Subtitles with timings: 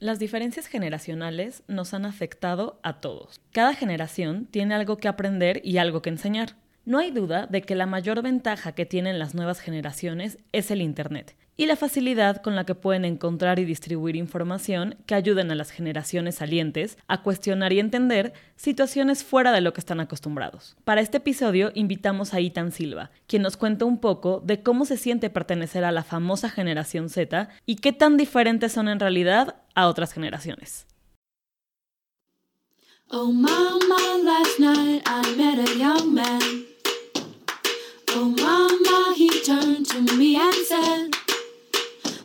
[0.00, 3.42] Las diferencias generacionales nos han afectado a todos.
[3.52, 6.56] Cada generación tiene algo que aprender y algo que enseñar.
[6.86, 10.80] No hay duda de que la mayor ventaja que tienen las nuevas generaciones es el
[10.80, 15.54] Internet y la facilidad con la que pueden encontrar y distribuir información que ayuden a
[15.54, 20.74] las generaciones salientes a cuestionar y entender situaciones fuera de lo que están acostumbrados.
[20.84, 24.96] Para este episodio invitamos a Itan Silva, quien nos cuenta un poco de cómo se
[24.96, 29.88] siente pertenecer a la famosa generación Z y qué tan diferentes son en realidad a
[29.88, 30.86] otras generaciones.
[33.10, 36.64] Oh mama, last night I met a young man.
[38.14, 41.29] Oh mama, he turned to me and said,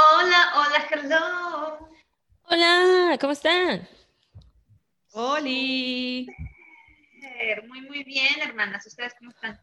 [0.00, 1.88] Hola, hola, hello.
[2.44, 3.88] Hola, ¿cómo están?
[5.10, 6.28] Oli.
[7.66, 8.86] Muy, muy bien, hermanas.
[8.86, 9.60] ¿Ustedes cómo están?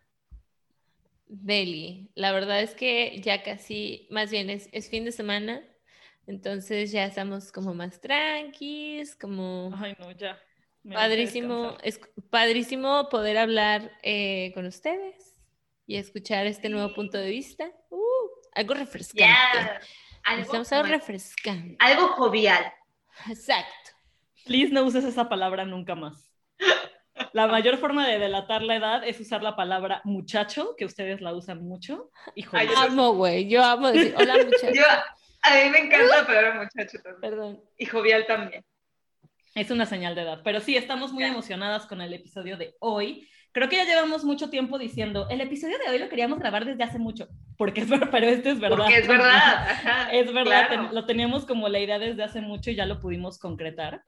[1.28, 5.64] Deli, la verdad es que ya casi, más bien es, es fin de semana,
[6.28, 9.72] entonces ya estamos como más tranquis, como...
[9.82, 10.38] Ay, no, ya
[10.84, 15.34] Padrísimo, es padrísimo poder hablar eh, con ustedes
[15.88, 17.72] y escuchar este nuevo punto de vista.
[17.90, 18.00] Uh,
[18.54, 19.80] algo refrescante.
[20.26, 21.78] Algo, algo refrescante.
[21.80, 22.74] Algo jovial.
[23.30, 23.92] Exacto.
[24.46, 26.32] Please no uses esa palabra nunca más.
[27.32, 31.34] La mayor forma de delatar la edad es usar la palabra muchacho, que ustedes la
[31.34, 32.12] usan mucho.
[32.34, 33.48] Y amo, güey.
[33.48, 34.82] Yo amo decir hola muchacho.
[35.42, 37.22] a mí me encanta la palabra muchacho también.
[37.22, 37.64] Perdón.
[37.78, 38.66] Y jovial también.
[39.54, 43.30] Es una señal de edad, pero sí, estamos muy emocionadas con el episodio de hoy.
[43.56, 46.84] Creo que ya llevamos mucho tiempo diciendo, el episodio de hoy lo queríamos grabar desde
[46.84, 48.80] hace mucho, porque es verdad, pero este es verdad.
[48.80, 50.10] Porque es verdad.
[50.12, 54.04] es verdad, lo teníamos como la idea desde hace mucho y ya lo pudimos concretar,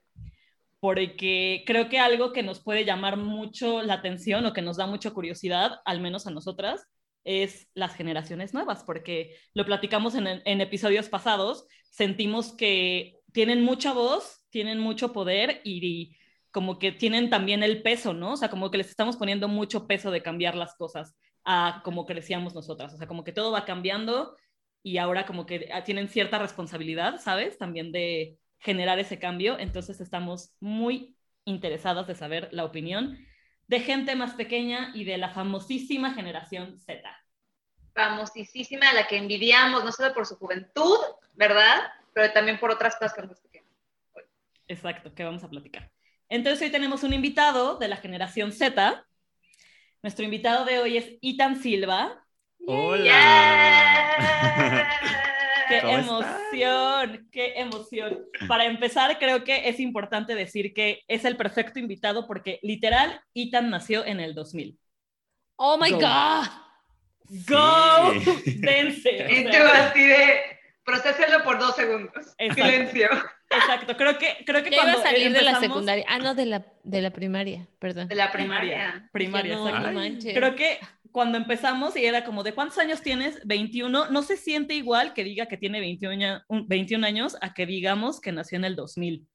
[0.80, 4.86] porque creo que algo que nos puede llamar mucho la atención o que nos da
[4.86, 6.86] mucha curiosidad, al menos a nosotras,
[7.24, 13.94] es las generaciones nuevas, porque lo platicamos en, en episodios pasados, sentimos que tienen mucha
[13.94, 16.16] voz tienen mucho poder y,
[16.50, 18.32] como que tienen también el peso, ¿no?
[18.32, 21.14] O sea, como que les estamos poniendo mucho peso de cambiar las cosas
[21.44, 22.94] a como crecíamos nosotras.
[22.94, 24.36] O sea, como que todo va cambiando
[24.82, 27.58] y ahora como que ah, tienen cierta responsabilidad, ¿sabes?
[27.58, 29.58] También de generar ese cambio.
[29.58, 33.18] Entonces estamos muy interesadas de saber la opinión
[33.66, 37.02] de gente más pequeña y de la famosísima generación Z.
[37.94, 40.96] Famosísima, la que envidiamos, no solo por su juventud,
[41.34, 41.92] ¿verdad?
[42.14, 43.38] Pero también por otras cosas que nos
[44.68, 45.90] Exacto, que vamos a platicar.
[46.28, 49.04] Entonces hoy tenemos un invitado de la generación Z.
[50.02, 52.24] Nuestro invitado de hoy es Itan Silva.
[52.66, 54.14] Hola.
[55.68, 57.28] ¡Qué emoción!
[57.30, 58.26] ¡Qué emoción!
[58.46, 63.70] Para empezar, creo que es importante decir que es el perfecto invitado porque literal, Itan
[63.70, 64.78] nació en el 2000.
[65.56, 66.46] ¡Oh, my God!
[67.46, 68.12] ¡Go!
[68.44, 69.26] ¡Dense!
[69.30, 70.40] Y tú así de,
[70.84, 72.34] procéselo por dos segundos.
[72.54, 73.08] Silencio.
[73.50, 76.04] Exacto, creo que, creo que cuando iba a salir de la secundaria.
[76.08, 78.08] Ah, no, de la, de la primaria, perdón.
[78.08, 79.08] De la primaria.
[79.12, 80.28] Primaria, exacto.
[80.34, 80.78] Creo que
[81.12, 83.40] cuando empezamos y era como, ¿de cuántos años tienes?
[83.46, 84.10] 21.
[84.10, 88.32] No se siente igual que diga que tiene 21, 21 años a que digamos que
[88.32, 89.26] nació en el 2000.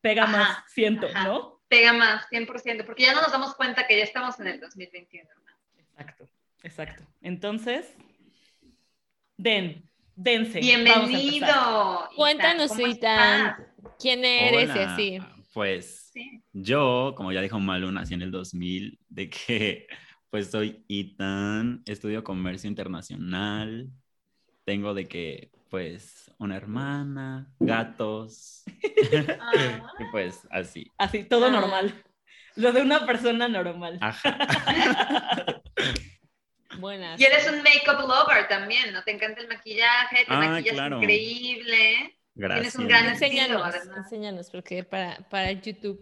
[0.00, 1.60] Pega más, siento, ¿no?
[1.68, 5.30] Pega más, 100%, porque ya no nos damos cuenta que ya estamos en el 2021.
[5.78, 6.28] Exacto,
[6.64, 7.04] exacto.
[7.22, 7.94] Entonces,
[9.42, 10.60] Den, dense.
[10.60, 12.08] Bienvenido.
[12.16, 13.56] Cuéntanos, Itan,
[13.98, 15.18] quién eres y así.
[15.52, 16.12] Pues
[16.52, 19.86] yo, como ya dijo Malu, nací en el 2000, de que
[20.30, 23.90] pues soy Itan, estudio comercio internacional,
[24.64, 28.64] tengo de que pues una hermana, gatos,
[29.40, 29.92] ah.
[29.98, 30.90] y pues así.
[30.98, 31.50] Así, todo ah.
[31.50, 31.94] normal.
[32.56, 33.98] Lo de una persona normal.
[34.00, 34.36] Ajá.
[37.18, 39.02] Y eres un make-up lover también, ¿no?
[39.02, 42.16] Te encanta el maquillaje, te ah, maquillas increíble.
[42.34, 42.72] Gracias.
[42.72, 46.00] Tienes un gran enséñanos, enséñanos, porque para, para YouTube.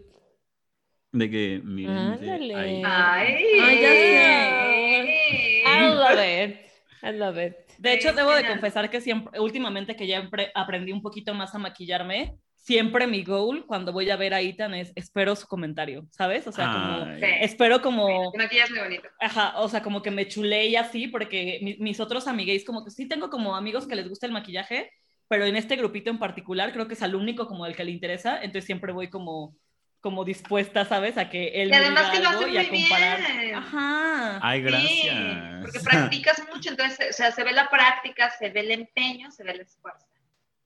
[1.11, 2.55] De que Ándale.
[2.55, 5.63] Ay, Ay, ya sé.
[5.65, 6.57] I love it.
[7.03, 7.55] I love it.
[7.77, 11.57] De hecho, debo de confesar que siempre, últimamente que ya aprendí un poquito más a
[11.57, 16.45] maquillarme, siempre mi goal cuando voy a ver a Ethan es espero su comentario, ¿sabes?
[16.47, 17.05] O sea, como
[17.41, 18.31] espero como...
[18.37, 19.09] maquillas muy bonito.
[19.19, 22.91] Ajá, o sea, como que me chulé y así, porque mis otros amigues como que
[22.91, 24.91] sí tengo como amigos que les gusta el maquillaje,
[25.27, 27.91] pero en este grupito en particular creo que es al único como el que le
[27.91, 29.55] interesa, entonces siempre voy como
[30.01, 31.15] como dispuesta, ¿sabes?
[31.19, 33.19] A que él Y además me que diga lo algo hace y a muy comparar.
[33.39, 33.55] bien.
[33.55, 34.39] Ajá.
[34.41, 35.61] Ay, Sí, gracias.
[35.61, 39.43] porque practicas mucho, entonces, o sea, se ve la práctica, se ve el empeño, se
[39.43, 40.07] ve el esfuerzo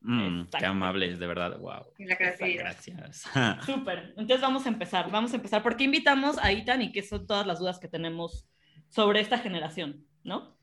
[0.08, 1.88] Mm, qué amables, de verdad, wow.
[1.98, 3.24] Gracias.
[3.66, 4.10] Súper.
[4.10, 5.64] Entonces vamos a empezar, vamos a empezar.
[5.64, 8.48] ¿Por qué invitamos a Itan y qué son todas las dudas que tenemos
[8.90, 10.56] sobre esta generación, no?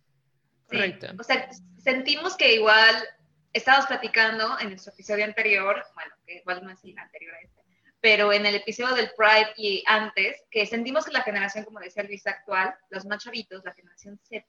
[0.71, 0.77] Sí.
[0.77, 1.09] Correcto.
[1.19, 1.49] O sea,
[1.79, 2.95] sentimos que igual
[3.53, 7.63] estábamos platicando en nuestro episodio anterior, bueno, que igual no es el anterior a este,
[8.01, 12.05] pero en el episodio del Pride y antes, que sentimos que la generación, como decía
[12.05, 14.45] Luis, actual, los más chavitos, la generación Z,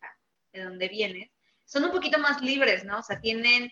[0.54, 1.32] de donde vienes,
[1.66, 3.00] son un poquito más libres, ¿no?
[3.00, 3.72] O sea, tienen,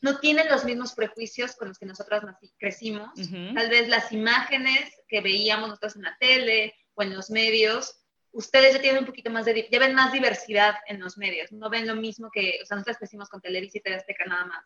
[0.00, 2.22] no tienen los mismos prejuicios con los que nosotras
[2.58, 3.10] crecimos.
[3.54, 8.74] Tal vez las imágenes que veíamos nosotros en la tele o en los medios, ustedes
[8.74, 11.86] ya tienen un poquito más de, ya ven más diversidad en los medios, no ven
[11.86, 14.64] lo mismo que, o sea, nosotros crecimos con Televisa y TV Azteca nada más.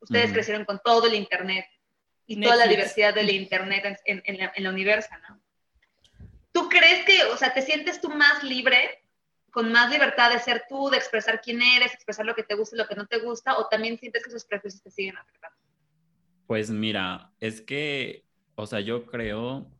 [0.00, 1.66] Ustedes crecieron con todo el Internet
[2.26, 4.70] y toda la diversidad del Internet en, en, en la, en la
[5.28, 5.42] ¿no?
[6.52, 9.02] ¿Tú crees que, o sea, te sientes tú más libre,
[9.50, 12.76] con más libertad de ser tú, de expresar quién eres, expresar lo que te gusta
[12.76, 15.56] y lo que no te gusta, o también sientes que esos prejuicios te siguen afectando?
[16.46, 18.24] Pues mira, es que,
[18.54, 19.70] o sea, yo creo,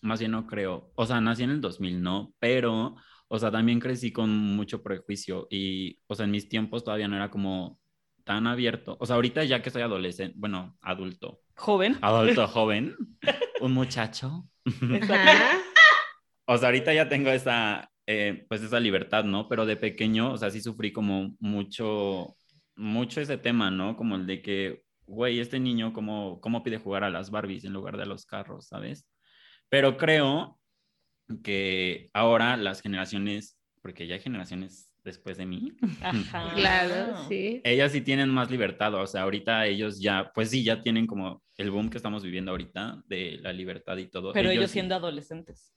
[0.00, 2.96] más bien no creo, o sea, nací en el 2000, no, pero,
[3.28, 7.16] o sea, también crecí con mucho prejuicio y, o sea, en mis tiempos todavía no
[7.16, 7.78] era como
[8.24, 8.96] tan abierto.
[8.98, 11.96] O sea, ahorita ya que soy adolescente, bueno, adulto, Joven.
[12.02, 12.96] adulto joven,
[13.60, 14.48] un muchacho.
[16.48, 19.48] O sea, ahorita ya tengo esa, eh, pues esa libertad, ¿no?
[19.48, 22.36] Pero de pequeño, o sea, sí sufrí como mucho,
[22.76, 23.96] mucho ese tema, ¿no?
[23.96, 27.72] Como el de que, güey, este niño, ¿cómo, ¿cómo pide jugar a las Barbies en
[27.72, 29.06] lugar de a los carros, ¿sabes?
[29.68, 30.58] Pero creo
[31.42, 35.72] que ahora las generaciones, porque ya hay generaciones después de mí,
[36.02, 36.52] Ajá.
[36.56, 37.60] Claro, sí.
[37.64, 41.42] ellas sí tienen más libertad, o sea, ahorita ellos ya, pues sí, ya tienen como
[41.56, 44.32] el boom que estamos viviendo ahorita de la libertad y todo.
[44.32, 45.72] Pero ellos sí- siendo adolescentes.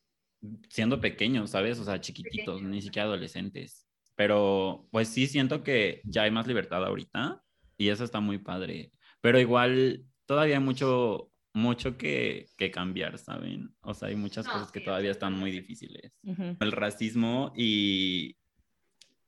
[0.69, 1.80] Siendo pequeños, ¿sabes?
[1.80, 2.71] O sea, chiquititos, Pequeños.
[2.71, 3.86] ni siquiera adolescentes.
[4.15, 7.41] Pero pues sí siento que ya hay más libertad ahorita
[7.77, 8.91] y eso está muy padre.
[9.21, 13.74] Pero igual todavía hay mucho, mucho que, que cambiar, ¿saben?
[13.81, 16.12] O sea, hay muchas No, cosas que sí, todavía están muy difíciles.
[16.24, 16.56] Ujú.
[16.59, 18.36] El racismo y,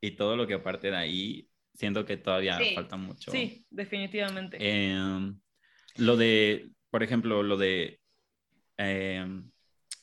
[0.01, 2.75] y todo lo que aparte de ahí, siento que todavía Sí.
[2.75, 3.31] falta mucho.
[3.31, 4.57] Sí, definitivamente.
[4.59, 5.39] Em,
[5.97, 7.99] lo de, por ejemplo, lo de
[8.77, 9.50] em,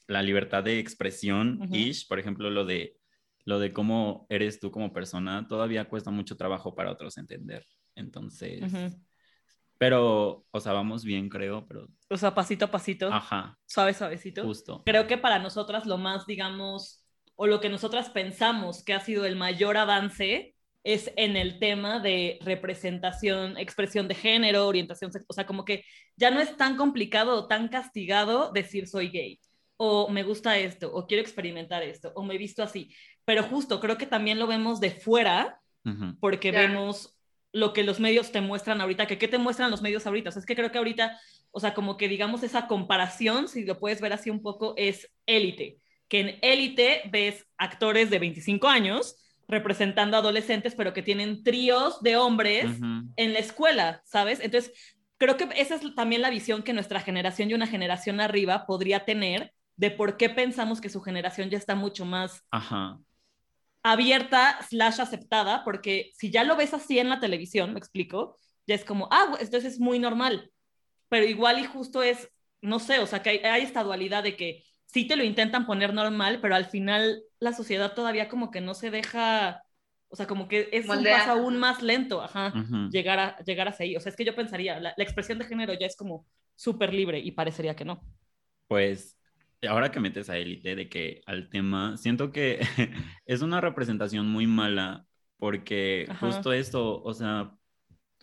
[0.08, 1.76] la libertad de expresión, Ujú.
[1.76, 2.96] ish, por ejemplo, lo de,
[3.44, 7.64] lo de cómo eres tú como persona, todavía cuesta mucho trabajo para otros entender.
[7.94, 8.98] Entonces, Ujú.
[9.76, 14.42] pero, o sea, vamos bien, creo, pero, O sea, pasito a pasito, ajá, suave, suavecito.
[14.42, 14.82] justo.
[14.84, 17.04] Creo que para nosotras lo más, digamos,
[17.36, 22.00] o lo que nosotras pensamos que ha sido el mayor avance es en el tema
[22.00, 25.26] de representación, expresión de género, orientación sexual.
[25.28, 25.84] O sea, como que
[26.16, 29.38] ya no es tan complicado o tan castigado decir soy gay,
[29.78, 32.92] o me gusta esto, o quiero experimentar esto, o me he visto así.
[33.24, 35.60] Pero justo creo que también lo vemos de fuera
[36.20, 37.16] porque vemos
[37.52, 40.28] lo que los medios te muestran ahorita, que qué te muestran los medios ahorita.
[40.28, 41.18] O sea, es que creo que ahorita,
[41.50, 45.10] o sea, como que digamos esa comparación, si lo puedes ver así un poco, es
[45.24, 45.78] élite,
[46.08, 49.16] que en élite ves actores de 25 años
[49.46, 52.66] representando adolescentes, pero que tienen tríos de hombres
[53.16, 54.40] en la escuela, ¿sabes?
[54.40, 54.72] Entonces,
[55.16, 59.06] creo que esa es también la visión que nuestra generación y una generación arriba podría
[59.06, 63.00] tener de por qué pensamos que su generación ya está mucho más Ajá,
[63.82, 68.74] abierta slash aceptada, porque si ya lo ves así en la televisión, me explico, ya
[68.74, 70.52] es como, ah, bu- entonces es muy normal,
[71.08, 72.30] pero igual y justo es,
[72.62, 75.66] no sé, o sea, que hay, hay esta dualidad de que sí te lo intentan
[75.66, 79.64] poner normal, pero al final la sociedad todavía como que no se deja,
[80.08, 81.08] o sea, como que es un Moldea.
[81.08, 82.78] paso aún más lento, ajá, ujú.
[82.88, 83.96] llegar, a, llegar hacia ahí.
[83.96, 86.94] O sea, es que yo pensaría, la, la expresión de género ya es como súper
[86.94, 88.02] libre y parecería que no.
[88.66, 89.17] Pues
[89.66, 92.60] ahora que metes a élite de que al tema, siento que
[93.26, 95.06] es una representación muy mala
[95.38, 96.26] porque Ajá.
[96.26, 97.52] justo esto, o sea,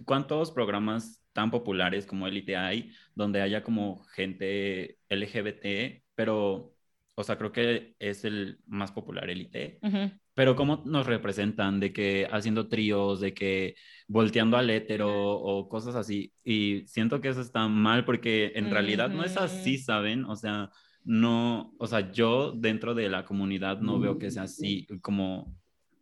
[0.06, 6.74] ¿cuántos programas tan populares como élite hay donde haya como gente LGBT, pero,
[7.16, 10.12] o sea, creo que es el más popular élite, Ujú.
[10.34, 13.76] pero ¿cómo nos representan de que haciendo tríos, de que
[14.08, 16.34] volteando al hétero o cosas así?
[16.44, 19.84] Y siento que eso está mal porque en realidad no es así, Ujú.
[19.84, 20.24] ¿saben?
[20.26, 20.70] O sea,
[21.06, 25.56] no, o sea, yo dentro de la comunidad no veo que sea así como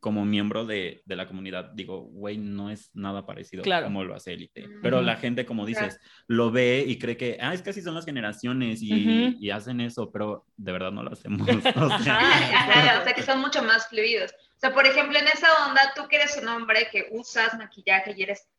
[0.03, 3.85] como miembro de, de la comunidad, digo, güey, no es nada parecido Claro.
[3.85, 4.67] como lo hace Élite.
[4.81, 5.85] Pero la gente, como Claro.
[5.87, 9.79] dices, lo ve y cree que, ah, es que así son las generaciones y, hacen
[9.79, 11.47] eso, pero de verdad no lo hacemos.
[11.77, 14.31] o sea, Ajá, o sea, que son mucho más fluidos.
[14.33, 18.13] O sea, por ejemplo, en esa onda, tú que eres un hombre que usas maquillaje
[18.17, 18.49] y eres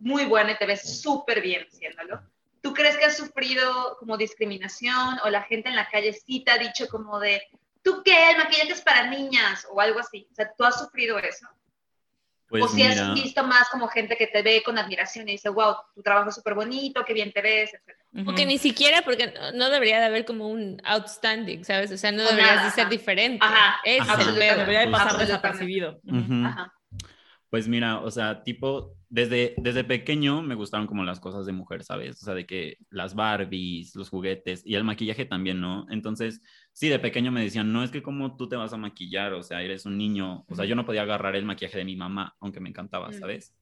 [0.00, 2.20] muy buena y te ves súper bien haciéndolo.
[2.62, 6.50] ¿Tú crees que has sufrido como discriminación o la gente en la calle sí te
[6.50, 7.42] ha dicho como de,
[7.82, 8.30] ¿tú qué?
[8.30, 10.26] El maquillaje es para niñas o algo así.
[10.30, 11.46] O sea, ¿tú has sufrido eso?
[12.48, 15.50] Pues o si has visto más como gente que te ve con admiración y dice,
[15.50, 18.26] wow, tu trabajo es súper bonito, qué bien te ves, etc.
[18.26, 21.92] O que ni siquiera, porque no, debería de haber como un outstanding, ¿sabes?
[21.92, 23.44] O sea, no deberías de ser diferente.
[23.44, 26.00] Ajá, es el Debería de pasar desapercibido.
[26.46, 26.72] Ajá.
[27.50, 31.82] Pues mira, o sea, tipo, desde, desde pequeño me gustaron como las cosas de mujer,
[31.82, 32.20] ¿sabes?
[32.20, 35.86] O sea, de que las Barbies, los juguetes y el maquillaje también, ¿no?
[35.90, 39.32] Entonces, sí, de pequeño me decían, no es que como tú te vas a maquillar,
[39.32, 41.96] o sea, eres un niño, o sea, yo no podía agarrar el maquillaje de mi
[41.96, 43.54] mamá, aunque me encantaba, ¿sabes?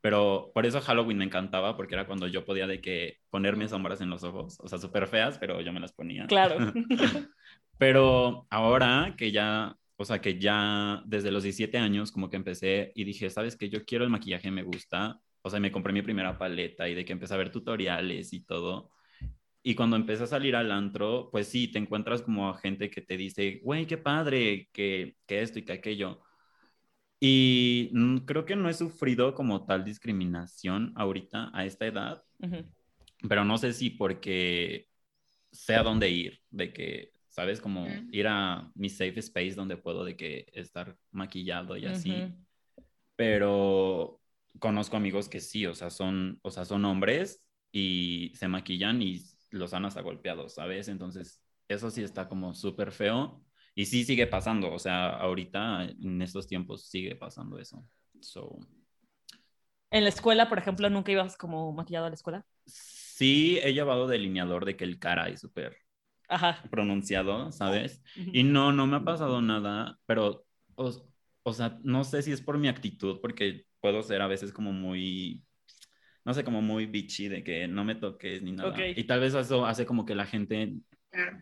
[0.00, 4.00] Pero por eso Halloween me encantaba, porque era cuando yo podía de que ponerme sombras
[4.00, 6.26] en los ojos, o sea, súper feas, pero yo me las ponía.
[6.26, 6.56] Claro.
[7.78, 12.92] pero ahora que ya o sea, que ya desde los 17 años como que empecé
[12.94, 13.68] y dije, ¿sabes qué?
[13.68, 15.20] Yo quiero el maquillaje, me gusta.
[15.42, 18.40] O sea, me compré mi primera paleta y de que empecé a ver tutoriales y
[18.44, 18.90] todo.
[19.62, 23.00] Y cuando empecé a salir al antro, pues sí, te encuentras como a gente que
[23.02, 26.20] te dice, güey, qué padre, que, que esto y que aquello.
[27.18, 27.90] Y
[28.26, 32.22] creo que no he sufrido como tal discriminación ahorita a esta edad,
[33.26, 34.88] pero no sé si porque
[35.50, 37.60] sé a dónde ir, de que ¿sabes?
[37.60, 42.32] Como ir a mi safe space donde puedo de que estar maquillado y así.
[43.16, 44.20] Pero
[44.60, 49.20] conozco amigos que sí, o sea, son, o sea, son hombres y se maquillan y
[49.50, 50.86] los han hasta golpeados, ¿sabes?
[50.86, 56.22] Entonces, eso sí está como súper feo y sí sigue pasando, o sea, ahorita en
[56.22, 57.84] estos tiempos sigue pasando eso.
[58.20, 58.60] So...
[59.90, 62.46] En la escuela, por ejemplo, ¿nunca ibas como maquillado a la escuela?
[62.64, 65.83] Sí, he llevado delineador de que el cara es súper
[66.70, 68.02] pronunciado, ¿sabes?
[68.16, 72.58] Y no, no me ha pasado nada, pero, o, sea, no sé si es por
[72.58, 75.42] mi actitud, porque puedo ser a veces como muy,
[76.24, 78.74] no sé, como muy bitchy de que no me toques ni nada.
[78.88, 80.74] Y tal vez eso hace como que la gente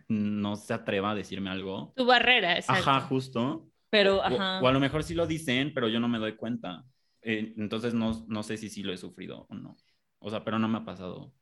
[0.07, 1.93] no se atreva a decirme algo.
[1.95, 2.89] Tu barrera, exacto.
[2.89, 3.69] Ajá, justo.
[3.89, 4.59] Pero, ajá.
[4.61, 6.83] O, a lo mejor sí lo dicen, pero yo no me doy cuenta.
[7.21, 9.77] Eh, entonces no, no sé si sí lo he sufrido o no.
[10.19, 11.33] O sea, pero no me ha pasado.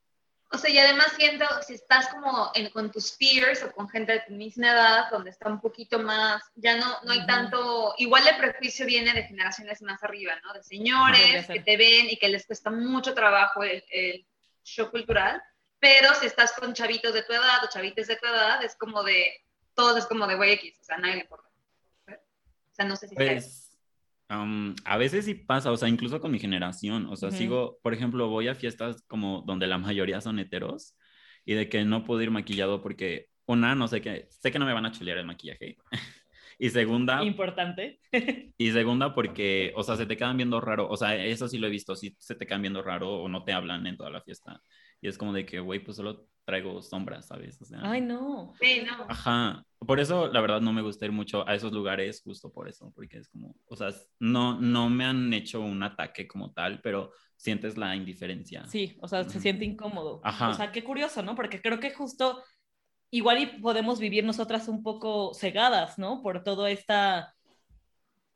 [0.54, 4.12] O sea, y además siento, si estás como en, con tus peers o con gente
[4.12, 8.26] de tu misma edad, donde está un poquito más, ya no, no hay tanto, igual
[8.28, 10.52] el prejuicio viene de generaciones más arriba, ¿no?
[10.52, 14.26] De señores que te ven y que les cuesta mucho trabajo el, el
[14.62, 15.42] show cultural,
[15.78, 19.02] pero si estás con chavitos de tu edad o chavites de tu edad, es como
[19.02, 19.44] de,
[19.74, 21.48] todos es como de güey X, o sea, nadie le importa.
[22.08, 23.61] O sea, no sé si pues,
[24.84, 28.28] a veces sí pasa, o sea, incluso con mi generación, o sea, sigo, por ejemplo,
[28.28, 30.96] voy a fiestas como donde la mayoría son heteros
[31.44, 34.66] y de que no puedo ir maquillado porque, una, no sé qué, sé que no
[34.66, 35.76] me van a chulear el maquillaje.
[36.58, 37.22] y segunda...
[37.22, 38.00] Importante.
[38.56, 41.66] y segunda porque, o sea, se te quedan viendo raro, o sea, eso sí lo
[41.66, 44.22] he visto, sí se te quedan viendo raro o no te hablan en toda la
[44.22, 44.62] fiesta.
[45.02, 47.60] Y es como de que, güey, pues solo traigo sombras, ¿sabes?
[47.60, 48.54] O sea, Ay, no.
[48.60, 49.04] Sí, no.
[49.08, 49.66] Ajá.
[49.78, 52.92] Por eso, la verdad, no me gusta ir mucho a esos lugares, justo por eso,
[52.94, 53.90] porque es como, o sea,
[54.20, 58.64] no, no me han hecho un ataque como tal, pero sientes la indiferencia.
[58.68, 60.20] Sí, o sea, se siente incómodo.
[60.22, 60.50] Ajá.
[60.50, 61.34] O sea, qué curioso, ¿no?
[61.34, 62.42] Porque creo que justo
[63.10, 66.22] igual y podemos vivir nosotras un poco cegadas, ¿no?
[66.22, 67.34] Por toda esta,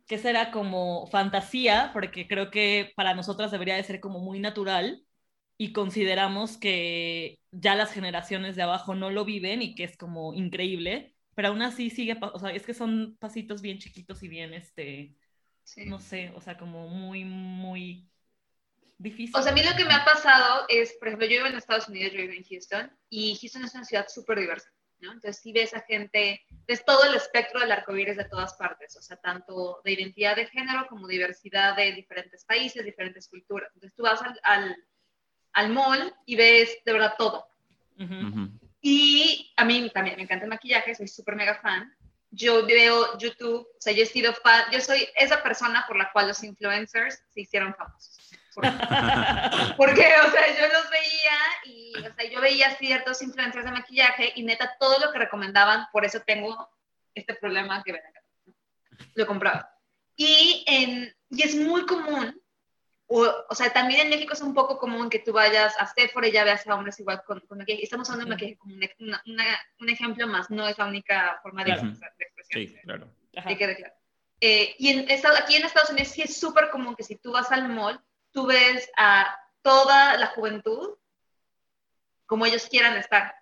[0.08, 0.50] ¿qué será?
[0.50, 5.05] Como fantasía, porque creo que para nosotras debería de ser como muy natural
[5.58, 10.34] y consideramos que ya las generaciones de abajo no lo viven y que es como
[10.34, 14.52] increíble, pero aún así sigue, o sea, es que son pasitos bien chiquitos y bien,
[14.54, 15.16] este,
[15.86, 18.08] no sé, o sea, como muy, muy
[18.98, 19.36] difícil.
[19.36, 21.56] O sea, a mí lo que me ha pasado es, por ejemplo, yo vivo en
[21.56, 24.70] Estados Unidos, yo vivo en Houston, y Houston es una ciudad súper diversa.
[25.00, 25.12] ¿no?
[25.12, 28.96] Entonces, si ves a gente, ves todo el espectro del arco iris de todas partes,
[28.96, 33.70] o sea, tanto de identidad de género como diversidad de diferentes países, diferentes culturas.
[33.74, 34.76] Entonces, tú vas al al
[35.64, 37.46] mall y ves de verdad todo.
[38.80, 41.92] Y a mí también me encanta el maquillaje, soy súper mega fan.
[42.30, 46.12] Yo veo YouTube, o sea, yo he sido fan, yo soy esa persona por la
[46.12, 48.18] cual los influencers se hicieron famosos.
[49.76, 54.32] Porque, o sea, yo los veía y, o sea, yo veía ciertos influencers de maquillaje
[54.34, 56.68] y neta, todo lo que recomendaban, por eso tengo
[57.14, 58.22] este problema que ven acá.
[59.14, 59.70] Lo compraba.
[60.16, 62.40] Y, en, y es muy común
[63.08, 66.26] o, o, sea, también en México es un poco común que tú vayas a Sephora
[66.26, 67.84] y ya veas a hombres igual con, con maquillaje.
[67.84, 72.02] Estamos hablando de maquillaje como un ejemplo más, no es la única forma de, expresión.
[72.50, 73.08] Sí, claro.
[73.44, 73.96] Hay que declarar.
[74.40, 77.50] Eh, y en, aquí en Estados Unidos sí es súper común que si tú vas
[77.52, 78.00] al mall,
[78.32, 80.98] tú ves a toda la juventud
[82.26, 83.34] como ellos quieran estar.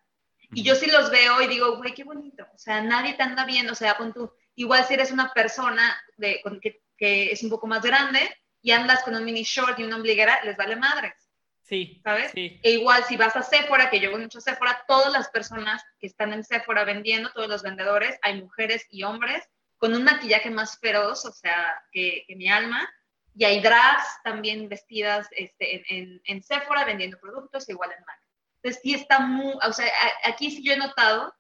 [0.52, 2.47] Y yo sí los veo y digo, güey, qué bonito.
[2.54, 3.73] O sea, nadie te anda viendo.
[3.73, 7.66] O sea, con tú, igual si eres una persona de, que, que es un poco
[7.66, 8.21] más grande,
[8.64, 11.12] y andas con un mini short y una ombliguera, les vale madres.
[11.61, 12.00] Sí.
[12.02, 12.33] ¿Sabes?
[12.33, 12.59] Sí.
[12.62, 15.85] E igual si vas a Sephora, que yo voy mucho a Sephora, todas las personas
[16.00, 19.42] que están en Sephora vendiendo, todos los vendedores, hay mujeres y hombres
[19.76, 22.88] con un maquillaje más feroz, o sea, que, que mi alma,
[23.35, 28.18] y hay drags también vestidas este, en, en, en Sephora vendiendo productos, igual en MAC.
[28.62, 31.35] Entonces sí está muy, o sea, a- aquí sí yo he notado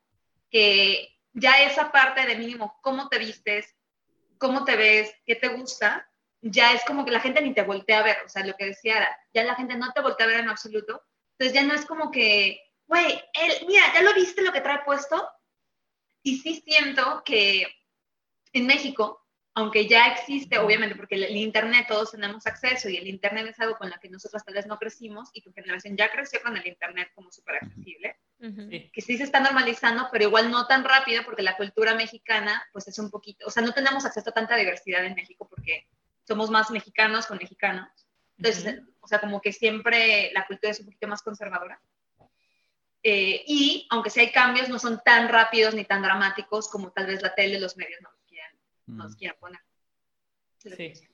[0.50, 3.74] que ya esa parte de mínimo, cómo te vistes,
[4.38, 6.06] cómo te ves, qué te gusta,
[6.46, 8.66] ya es como que la gente ni te voltea a ver, o sea, lo que
[8.66, 11.72] decía Ara, ya la gente no te voltea a ver en absoluto, entonces ya no
[11.74, 15.26] es como que, güey, él, mira, ¿ya lo viste lo que trae puesto?
[16.22, 17.66] Y sí siento que
[18.52, 23.08] en México, aunque ya existe, obviamente, porque el, el Internet todos tenemos acceso y el
[23.08, 26.10] Internet es algo con lo que nosotros tal vez no crecimos y tu generación ya
[26.10, 28.68] creció con el Internet como súper accesible, Ujú.
[28.68, 28.90] Sí.
[28.92, 32.86] que sí se está normalizando, pero igual no tan rápido porque la cultura mexicana pues
[32.86, 35.86] es un poquito, o sea, no tenemos acceso a tanta diversidad en México porque
[36.26, 37.88] somos más mexicanos con mexicanos.
[38.36, 41.80] Entonces, o sea, como que siempre la cultura es un poquito más conservadora.
[43.02, 47.06] Eh, y aunque sí hay cambios, no son tan rápidos ni tan dramáticos como tal
[47.06, 48.52] vez la tele, los medios nos quieran,
[48.86, 49.60] nos quieran poner.
[50.62, 51.08] Que Sí.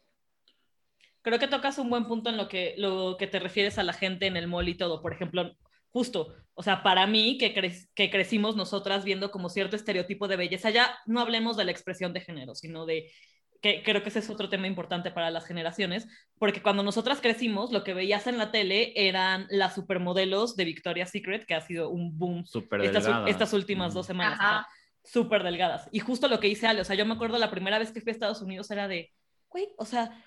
[1.22, 3.92] Creo que tocas un buen punto en lo que, lo que te refieres a la
[3.92, 5.02] gente en el mall y todo.
[5.02, 5.54] Por ejemplo,
[5.90, 10.36] justo, o sea, para mí que, cre- que crecimos nosotras viendo como cierto estereotipo de
[10.36, 13.12] belleza, ya no hablemos de la expresión de género, sino de
[13.60, 17.72] que creo que ese es otro tema importante para las generaciones, porque cuando nosotras crecimos,
[17.72, 21.90] lo que veías en la tele eran las supermodelos de Victoria's Secret, que ha sido
[21.90, 23.30] un boom Súper estas, delgadas.
[23.30, 24.12] estas últimas dos Ujú.
[24.12, 24.38] semanas.
[24.40, 24.68] Ajá.
[25.02, 25.88] Súper delgadas.
[25.92, 28.00] Y justo lo que dice Ale, o sea, yo me acuerdo la primera vez que
[28.00, 29.10] fui a Estados Unidos era de,
[29.48, 30.22] güey, o sea,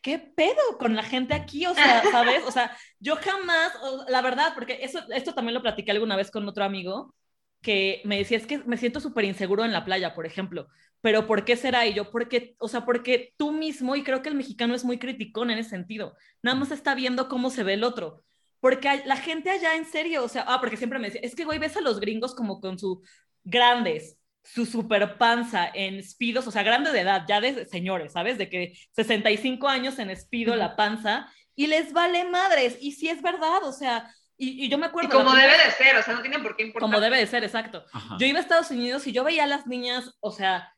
[0.00, 1.66] ¿qué pedo con la gente aquí?
[1.66, 2.42] O sea, ¿sabes?
[2.46, 3.72] O sea, yo jamás,
[4.08, 7.14] la verdad, porque eso, esto también lo platiqué alguna vez con otro amigo,
[7.62, 10.68] que me decía, es que me siento súper inseguro en la playa, por ejemplo.
[11.00, 11.86] Pero ¿por qué será?
[11.86, 14.98] Y yo, porque, o sea, porque tú mismo, y creo que el mexicano es muy
[14.98, 18.24] criticón en ese sentido, nada más está viendo cómo se ve el otro.
[18.60, 21.34] Porque hay- la gente allá, en serio, o sea, ah, porque siempre me decía, es
[21.36, 23.02] que, güey, ves a los gringos como con su
[23.44, 28.38] grandes, su super panza en speedos, o sea, grande de edad, ya de señores, ¿sabes?
[28.38, 33.20] De que 65 años en speedo la panza, y les vale madres, y sí es
[33.22, 35.10] verdad, o sea, y, y yo me Y acuerdo...
[35.10, 36.88] como la primera- debe de ser, o sea, no tiene por qué importar.
[36.88, 37.84] Como debe de ser, exacto.
[37.92, 38.16] Ajá.
[38.18, 40.72] Yo iba a Estados Unidos y yo veía a las niñas, o sea,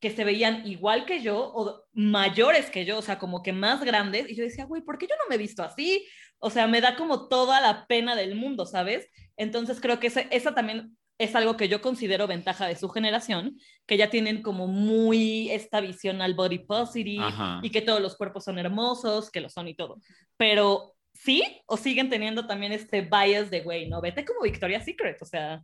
[0.00, 3.82] que se veían igual que yo o mayores que yo, o sea, como que más
[3.84, 4.30] grandes.
[4.30, 6.06] Y yo decía, güey, ¿por qué yo no me he visto así?
[6.38, 9.08] O sea, me da como toda la pena del mundo, ¿sabes?
[9.36, 13.58] Entonces creo que ese- esa también es algo que yo considero ventaja de su generación,
[13.86, 17.60] que ya tienen como muy esta visión al body positive Ajá.
[17.62, 19.98] y que todos los cuerpos son hermosos, que lo son y todo.
[20.38, 25.20] Pero sí, o siguen teniendo también este bias de, güey, no, vete como Victoria's Secret,
[25.20, 25.62] o sea,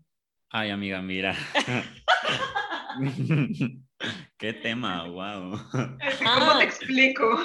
[0.48, 1.34] Ay, amiga, mira.
[4.38, 5.54] Qué tema, wow.
[6.00, 6.58] Es que, ¿Cómo Ah.
[6.58, 7.38] te explico?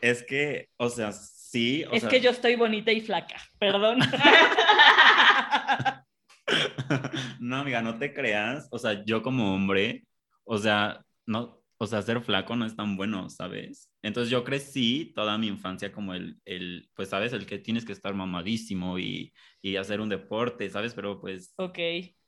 [0.00, 1.84] Es que, o sea, sí.
[1.84, 4.00] O es sea, que yo estoy bonita y flaca, perdón.
[7.40, 8.68] no, amiga, no te creas.
[8.70, 10.04] O sea, yo como hombre,
[10.44, 13.90] o sea, no, o sea, ser flaco no es tan bueno, ¿sabes?
[14.02, 17.32] Entonces yo crecí toda mi infancia como el, el pues, ¿sabes?
[17.32, 20.94] El que tienes que estar mamadísimo y, y hacer un deporte, ¿sabes?
[20.94, 21.78] Pero pues, ok,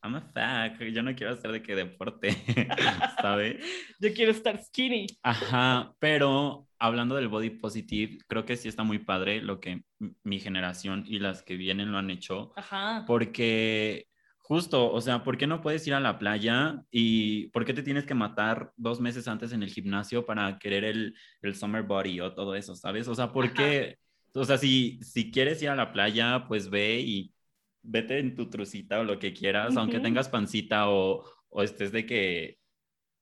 [0.03, 2.31] I'm a fuck, yo no quiero hacer de qué deporte,
[3.23, 3.65] ¿sabes?
[4.01, 5.07] yo quiero estar skinny.
[5.23, 9.85] Ajá, pero hablando del body positive, creo que sí está muy padre lo que
[10.25, 13.05] mi generación y las que vienen lo han hecho, Ajá.
[13.07, 14.09] porque
[14.45, 17.83] justo, o sea, ¿por qué no puedes ir a la playa y por qué te
[17.83, 22.21] tienes que matar dos meses antes en el gimnasio para querer el, el summer body
[22.21, 23.09] o todo eso, ¿sabes?
[23.09, 23.55] O sea, ¿por Ajá.
[23.55, 23.99] qué?
[24.35, 27.33] O sea, si, si quieres ir a la playa, pues ve y
[27.81, 32.05] vete en tu trucita o lo que quieras, aunque tengas pancita o, o estés de
[32.05, 32.59] que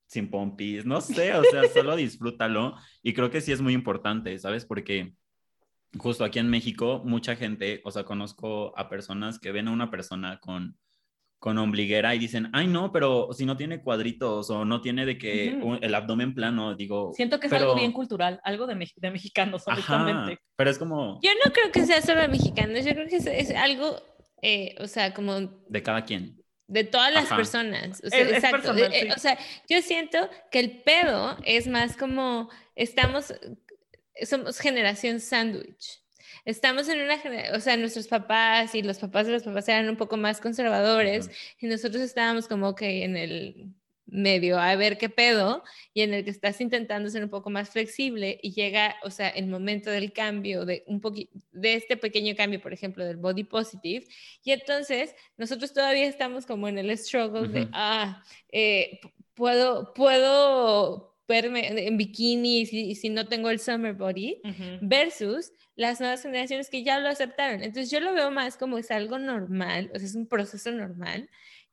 [0.07, 2.75] sin pompis, no sé, o sea, solo disfrútalo.
[3.01, 4.65] Y creo que sí es muy importante, ¿sabes?
[4.65, 5.13] Porque
[5.97, 9.89] justo aquí en México, mucha gente, o sea, conozco a personas que ven a una
[9.89, 10.77] persona con,
[11.43, 15.17] con ombliguera y dicen, ay, no, pero si no tiene cuadritos o no tiene de
[15.17, 17.11] que un- el abdomen plano, digo.
[17.13, 20.39] Siento que es pero- algo bien cultural, algo de, de mexicanos, honestamente.
[20.55, 23.25] pero es como Yo no creo que sea solo de mexicanos, yo creo que es,
[23.25, 24.01] es algo,
[24.41, 26.41] eh, o sea, como de cada quien.
[26.67, 27.35] de todas las Ajá.
[27.35, 28.01] personas.
[28.05, 29.07] O sea, Es- personal, Eh, eh, sí.
[29.13, 33.33] O sea, yo siento que el pedo es más como estamos,
[34.25, 36.02] somos generación sándwich.
[36.45, 39.89] Estamos en una generación, o sea, nuestros papás y los papás de los papás eran
[39.89, 41.29] un poco más conservadores
[41.59, 43.73] y nosotros estábamos como que en el
[44.05, 47.69] medio a ver qué pedo y en el que estás intentando ser un poco más
[47.69, 52.35] flexible y llega, o sea, el momento del cambio, de un poquito, de este pequeño
[52.35, 54.05] cambio, por ejemplo, del body positive
[54.43, 57.69] y entonces nosotros todavía estamos como en el struggle de, Ujú.
[57.73, 58.99] ah, eh,
[59.33, 64.79] puedo, puedo verme en bikini y si, si no tengo el summer body, Ujú.
[64.81, 67.63] versus las nuevas generaciones que ya lo aceptaron.
[67.63, 71.29] Entonces yo lo veo más como es algo normal, o sea, es un proceso normal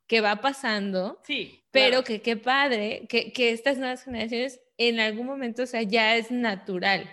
[0.07, 1.63] que va pasando, Sí.
[1.71, 2.05] pero claro.
[2.05, 6.31] que qué padre que, que estas nuevas generaciones en algún momento, o sea, ya es
[6.31, 7.09] natural,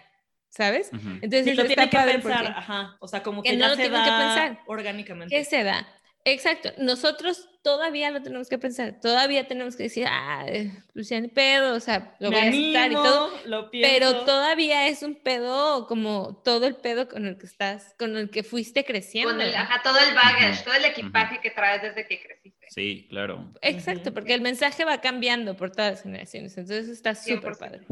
[0.50, 0.89] ¿sabes?
[0.93, 1.10] Ujú.
[1.21, 2.97] Entonces Sí, lo está tiene que pensar, ajá.
[3.00, 4.60] O sea, como que que, no ya lo se tienen que da pensar.
[4.67, 5.36] orgánicamente.
[5.36, 5.88] ¿Qué se da?
[6.30, 6.74] Exacto.
[6.78, 9.00] Nosotros todavía lo tenemos que pensar.
[9.02, 12.92] Todavía tenemos que decir, ah, eh, pues pedo, o sea, lo Me voy a aceptar
[12.92, 13.32] y animo, todo.
[13.46, 13.94] lo pienso.
[13.94, 18.30] Pero todavía es un pedo como todo el pedo con el que estás, con el
[18.30, 19.32] que fuiste creciendo.
[19.32, 22.68] Con el, ajá, todo el baggage, todo el equipaje que traes desde que creciste.
[22.72, 23.54] Sí, claro.
[23.62, 26.58] Exacto, porque el mensaje va cambiando por todas las generaciones.
[26.58, 27.58] Entonces está súper 100%.
[27.58, 27.86] padre.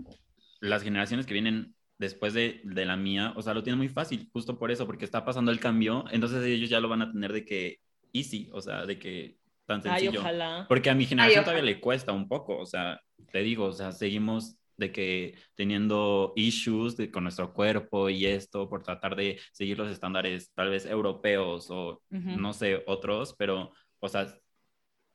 [0.59, 4.29] Las generaciones que vienen después de, de la mía, o sea, lo tienen muy fácil,
[4.33, 7.31] justo por eso, porque está pasando el cambio, entonces ellos ya lo van a tener
[7.31, 7.84] de que
[8.17, 10.21] easy, o sea, de que tan Ay, sencillo.
[10.21, 10.65] ojalá.
[10.67, 11.57] Porque a mi generación ojalá.
[11.57, 12.99] todavía le cuesta un poco, o sea,
[13.31, 18.67] te digo, o sea, seguimos de que teniendo issues de- con nuestro cuerpo y esto
[18.69, 22.29] por tratar de seguir los estándares tal vez europeos o Ujú.
[22.39, 24.27] no sé, otros, pero, o sea,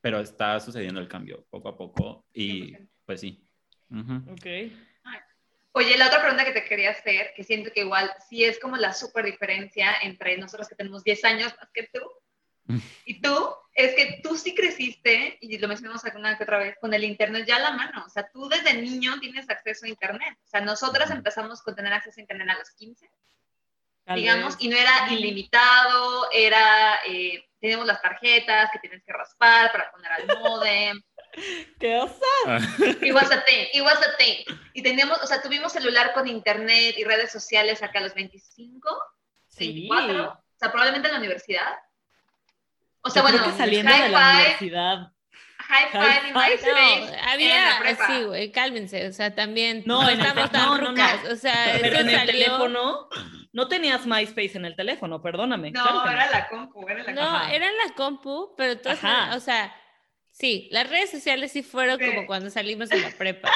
[0.01, 2.89] pero está sucediendo el cambio poco a poco y 100%.
[3.05, 3.45] pues sí.
[3.91, 4.31] Ujú.
[4.33, 4.45] Ok.
[5.73, 8.75] Oye, la otra pregunta que te quería hacer, que siento que igual sí es como
[8.75, 12.01] la súper diferencia entre nosotros que tenemos 10 años más que tú
[13.05, 16.93] y tú, es que tú sí creciste, y lo mencionamos alguna que otra vez, con
[16.93, 18.03] el Internet ya a la mano.
[18.05, 20.37] O sea, tú desde niño tienes acceso a Internet.
[20.45, 23.09] O sea, nosotras empezamos con tener acceso a Internet a los 15,
[24.05, 24.65] Tal digamos, vez.
[24.65, 30.11] y no era ilimitado, era, eh, tenemos las tarjetas que tienes que raspar para poner
[30.11, 31.01] al modem.
[31.79, 32.57] ¿Qué osa?
[33.01, 34.43] It was a thing, it was a thing.
[34.73, 38.89] Y teníamos, o sea, tuvimos celular con internet y redes sociales acá a los 25,
[39.47, 39.87] Sí.
[39.87, 41.79] 24, o sea, probablemente en la universidad.
[43.03, 44.97] O sea, Yo creo bueno, que saliendo de la universidad.
[45.69, 50.03] hi-fi y Hi-fi, No, MySpace en la había, sí, güey, cálmense, o sea, también No,
[50.03, 50.89] no, estamos tan no, no, no.
[50.91, 53.07] rucas, o sea, Pero eso en el salió- teléfono,
[53.53, 55.71] no tenías MySpace en el teléfono, perdóname.
[55.71, 57.35] No, claro era la compu, era la No, compu.
[57.37, 57.53] Ajá.
[57.53, 59.35] era en la compu, pero todas, Ajá.
[59.35, 59.73] o sea,
[60.31, 62.05] sí, las redes sociales sí fueron Sí.
[62.05, 63.51] como cuando salimos de la prepa.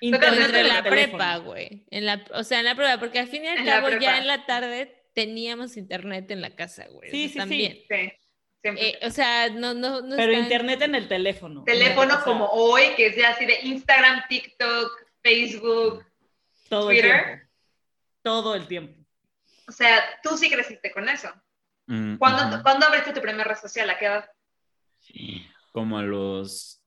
[0.00, 1.86] Entre en la prepa, güey.
[1.90, 4.18] En la, o sea, en la prepa, porque al fin y al En cabo ya
[4.18, 7.10] en la tarde teníamos internet en la casa, güey.
[7.10, 7.68] Sí, o sea, sí, sí.
[7.88, 8.10] también.
[8.12, 8.18] Sí.
[8.64, 11.64] Eh, o sea, no, no, no Pero internet en el teléfono.
[11.64, 14.90] Teléfono como hoy, que es ya así de Instagram, TikTok,
[15.22, 16.04] Facebook.
[16.68, 17.24] todo el Twitter.
[17.26, 17.44] tiempo.
[18.22, 19.04] Todo el tiempo.
[19.68, 21.28] O sea, tú sí creciste con eso.
[21.86, 22.62] Mm, ¿Cuándo, ujú.
[22.62, 23.88] ¿cuándo abriste tu primera red social?
[23.90, 24.30] ¿A qué edad?
[25.00, 26.80] Sí, Como a los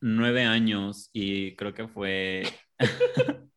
[0.00, 2.42] nueve años y creo que fue...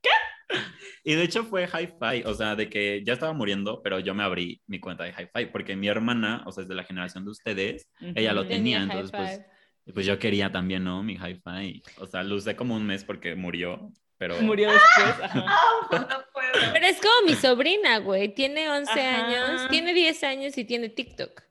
[1.04, 4.24] Y de hecho fue Hi-Fi, o sea, de que ya estaba muriendo, pero yo me
[4.24, 7.32] abrí mi cuenta de Hi-Fi porque mi hermana, o sea, es de la generación de
[7.32, 11.02] ustedes, ella lo tenía, Tenía entonces pues, pues yo quería también, ¿no?
[11.04, 11.84] Mi Hi-Fi.
[11.98, 14.40] O sea, lo usé como un mes porque murió, pero...
[14.42, 15.16] Murió después.
[15.24, 15.46] Ajá.
[15.92, 16.74] No puedo.
[16.74, 18.34] Pero es como mi sobrina, güey.
[18.34, 19.26] Tiene 11 Ajá.
[19.26, 21.49] años, tiene 10 años y tiene TikTok.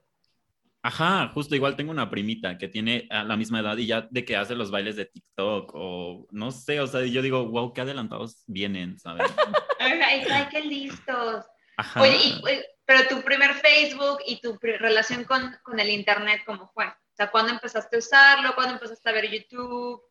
[0.81, 4.23] Ajá, justo igual tengo una primita que tiene a la misma edad y ya de
[4.23, 7.81] que hace los bailes de TikTok o no sé, o sea, yo digo, wow, qué
[7.81, 9.27] adelantados vienen, ¿sabes?
[9.79, 11.45] Ay, qué listos.
[11.75, 12.01] Ajá.
[12.01, 16.71] Oye, y, eh, pero tu primer Facebook y tu relación con, con el Internet, ¿cómo
[16.73, 16.85] fue?
[16.87, 18.55] O sea, ¿cuándo empezaste a usarlo?
[18.55, 20.01] ¿Cuándo empezaste a ver YouTube?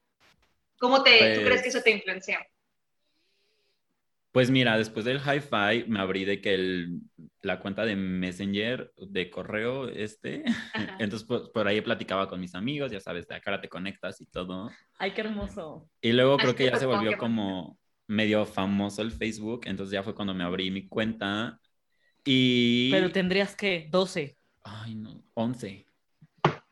[0.79, 2.39] ¿Cómo te, tú Pues- crees que eso te influenció?
[4.33, 7.01] Pues mira, después del hi-fi me abrí de que el,
[7.43, 10.97] la cuenta de Messenger de correo este, Ajá.
[10.99, 14.21] entonces por, por ahí platicaba con mis amigos, ya sabes, de a cara te conectas
[14.21, 14.71] y todo.
[14.99, 15.89] Ay, qué hermoso.
[16.01, 20.03] Y luego Ay, creo que ya se volvió como medio famoso el Facebook, entonces ya
[20.03, 21.59] fue cuando me abrí mi cuenta
[22.25, 22.91] y...
[22.91, 25.87] Pero tendrías que 12 Ay, no, 11,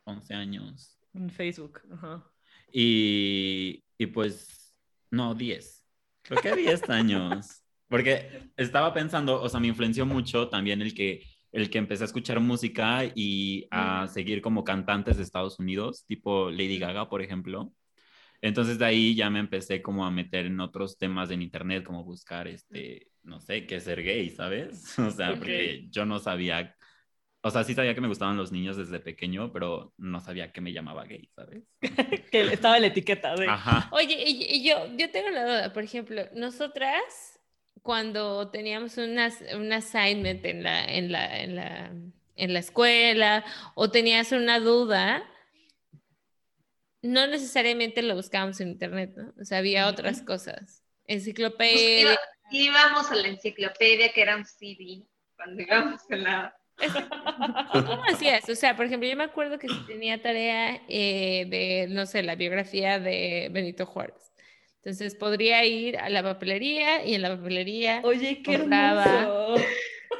[0.04, 0.98] 11 años.
[1.14, 1.80] en Facebook.
[1.90, 2.22] Ajá.
[2.70, 4.74] Y, y pues,
[5.10, 5.85] no, 10.
[6.28, 7.62] Creo que 10 años.
[7.88, 12.06] Porque estaba pensando, o sea, me influenció mucho también el que, el que empecé a
[12.06, 17.72] escuchar música y a seguir como cantantes de Estados Unidos, tipo Lady Gaga, por ejemplo.
[18.42, 22.04] Entonces de ahí ya me empecé como a meter en otros temas en internet, como
[22.04, 24.94] buscar, este, no sé, qué ser gay, ¿sabes?
[24.98, 25.38] O sea, Ok.
[25.38, 26.74] porque yo no sabía,
[27.46, 30.60] o sea, sí sabía que me gustaban los niños desde pequeño, pero no sabía que
[30.60, 31.62] me llamaba gay, ¿sabes?
[32.30, 33.48] Que estaba la etiqueta de.
[33.48, 33.88] Ajá.
[33.92, 37.40] Oye, y, y yo, yo tengo la duda, por ejemplo, nosotras
[37.82, 41.92] cuando teníamos una, un assignment en la, en, la, en, la,
[42.34, 45.22] en la escuela o tenías una duda,
[47.02, 49.32] no necesariamente lo buscábamos en internet, ¿no?
[49.40, 50.82] O sea, había otras cosas.
[51.06, 52.00] Pues Enciclopedia.
[52.00, 52.18] iba-
[52.50, 55.04] íbamos a la enciclopedia, que era un CD,
[55.36, 56.55] cuando íbamos a la...
[57.72, 58.48] ¿Cómo hacías?
[58.48, 62.22] O sea, por ejemplo, yo me acuerdo que si tenía tarea eh, de, no sé,
[62.22, 64.32] la biografía de Benito Juárez.
[64.76, 69.04] Entonces podría ir a la papelería y en la papelería Oye, qué Compraba.
[69.04, 69.56] compraba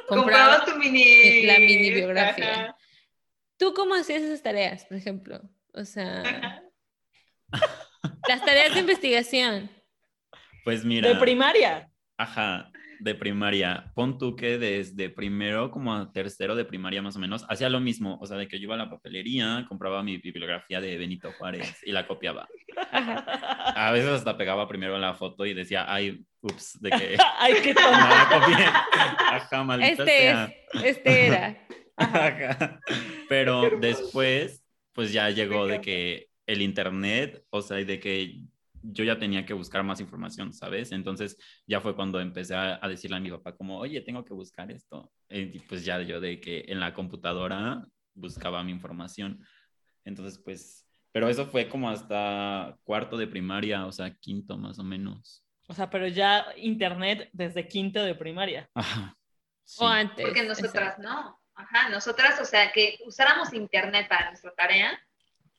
[0.07, 1.43] Comprabas tu mini...
[1.43, 2.51] la mini biografía.
[2.51, 2.77] Ajá.
[3.57, 5.41] ¿Tú cómo hacías esas tareas, por ejemplo?
[5.73, 6.61] O sea,
[8.27, 9.71] las tareas de investigación.
[10.63, 11.07] Pues mira.
[11.09, 11.89] De primaria.
[12.17, 13.91] Ajá, de primaria.
[13.95, 17.79] Pon tú que desde primero como a tercero de primaria más o menos, hacía lo
[17.79, 18.17] mismo.
[18.21, 21.77] O sea, de que yo iba a la papelería, compraba mi bibliografía de Benito Juárez
[21.83, 22.47] y la copiaba.
[22.91, 27.73] A veces hasta pegaba primero la foto y decía, ay, ups, de que Ay, qué
[27.73, 27.81] no
[28.39, 28.65] copié.
[28.65, 30.45] Ajá, maldita Este sea.
[30.73, 31.67] es, este era.
[31.95, 32.79] Ajá.
[33.29, 38.41] Pero después, pues ya llegó de que el internet, o sea, y de que
[38.91, 40.91] yo ya tenía que buscar más información, ¿sabes?
[40.91, 44.33] Entonces ya fue cuando empecé a, a decirle a mi papá como, oye, tengo que
[44.33, 45.11] buscar esto.
[45.29, 49.45] Y pues ya yo de que en la computadora buscaba mi información.
[50.03, 54.83] Entonces, pues, pero eso fue como hasta cuarto de primaria, o sea, quinto más o
[54.83, 55.43] menos.
[55.67, 58.69] O sea, pero ya internet desde quinto de primaria.
[58.73, 59.15] Ajá.
[59.63, 59.83] Sí.
[59.83, 60.25] O antes.
[60.25, 61.39] Porque nosotras no.
[61.55, 64.97] Ajá, nosotras, o sea, que usáramos internet para nuestra tarea.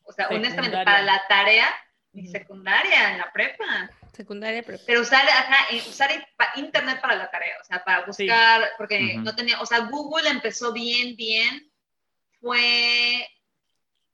[0.03, 0.85] O sea, honestamente, Secundaria.
[0.85, 1.67] para la tarea,
[2.11, 3.89] mi secundaria, en la prepa.
[4.13, 4.83] Secundaria, prepa.
[4.85, 6.09] Pero usar, ajá, eh, usar
[6.55, 10.73] internet para la tarea, o sea, para buscar, porque no tenía, o sea, Google empezó
[10.73, 11.71] bien, bien,
[12.41, 13.27] fue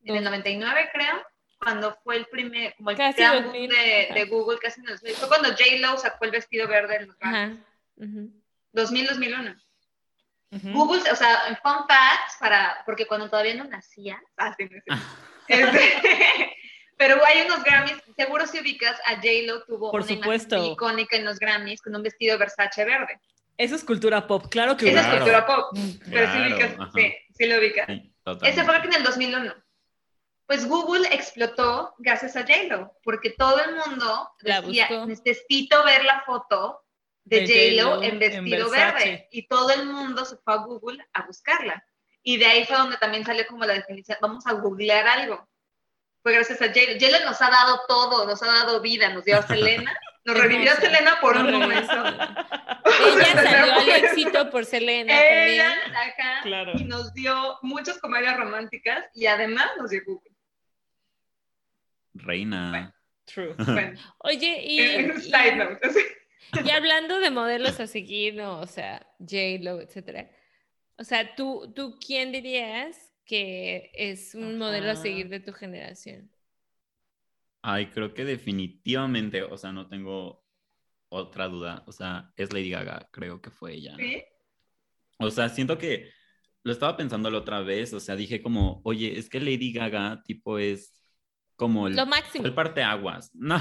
[0.04, 1.26] en el 99, creo,
[1.58, 4.88] cuando fue el primer, como el Casi gran 2000, boom de, de Google, casi en
[4.88, 5.16] el 2000.
[5.16, 7.18] Fue cuando J-Lo sacó el vestido verde en los.
[7.22, 7.52] Ajá.
[7.98, 8.32] ujú.
[8.74, 9.56] 2000, 2001.
[10.52, 10.72] Ujú.
[10.74, 14.70] Google, o sea, en fun facts, para, porque cuando todavía no nacía, ah, sí, no
[14.70, 15.04] sé.
[15.48, 16.58] Este,
[16.98, 20.56] pero hay unos Grammys, seguro si ubicas, a J-Lo tuvo Por una supuesto.
[20.56, 23.20] imagen icónica en los Grammys con un vestido Versace verde.
[23.58, 25.90] Eso es cultura pop, claro que Esa es cultura pop, Mm.
[26.12, 26.92] pero sí Claro, ubicas, ajá.
[26.96, 27.88] sí, sí lo ubicas.
[27.88, 28.12] Sí.
[28.44, 29.54] Ese fue en el 2001.
[30.48, 36.84] Pues Google explotó gracias a J-Lo, porque todo el mundo decía, necesito ver la foto
[37.24, 39.28] de, De J-Lo J.Lo en vestido verde.
[39.32, 41.84] Y todo el mundo se fue a Google a buscarla.
[42.22, 45.48] Y de ahí fue donde también salió como la definición, vamos a googlear algo.
[46.26, 46.94] Fue gracias a J-Lo.
[47.00, 50.72] J-Lo nos ha dado todo, nos ha dado vida, nos dio a Selena, nos revivió
[50.72, 50.76] a.
[50.76, 51.94] Selena por un momento.
[51.94, 56.42] Ella salió al éxito por Selena Ella, también.
[56.42, 56.72] Claro.
[56.80, 60.32] y nos dio muchas comedias románticas y además nos dio Google.
[62.16, 62.92] Reina.
[63.26, 63.54] True.
[63.60, 65.12] Bueno, Oye, y, y-
[66.64, 68.62] y hablando de modelos a seguir, ¿no?
[68.62, 70.28] o sea, J-Lo, etcétera.
[70.98, 76.32] O sea, ¿tú, ¿tú quién dirías que es un modelo a seguir de tu generación?
[77.62, 80.44] Ay, creo que definitivamente, o sea, no tengo
[81.10, 81.84] otra duda.
[81.88, 83.96] O sea, es Lady Gaga, creo que fue ella.
[83.98, 84.24] ¿Sí?
[85.18, 86.10] O sea, siento que
[86.64, 90.22] lo estaba pensando la otra vez, o sea, dije como, oye, es que Lady Gaga,
[90.24, 90.94] tipo, es
[91.56, 92.46] como el, Lo máximo.
[92.46, 93.32] el parteaguas.
[93.36, 93.56] No,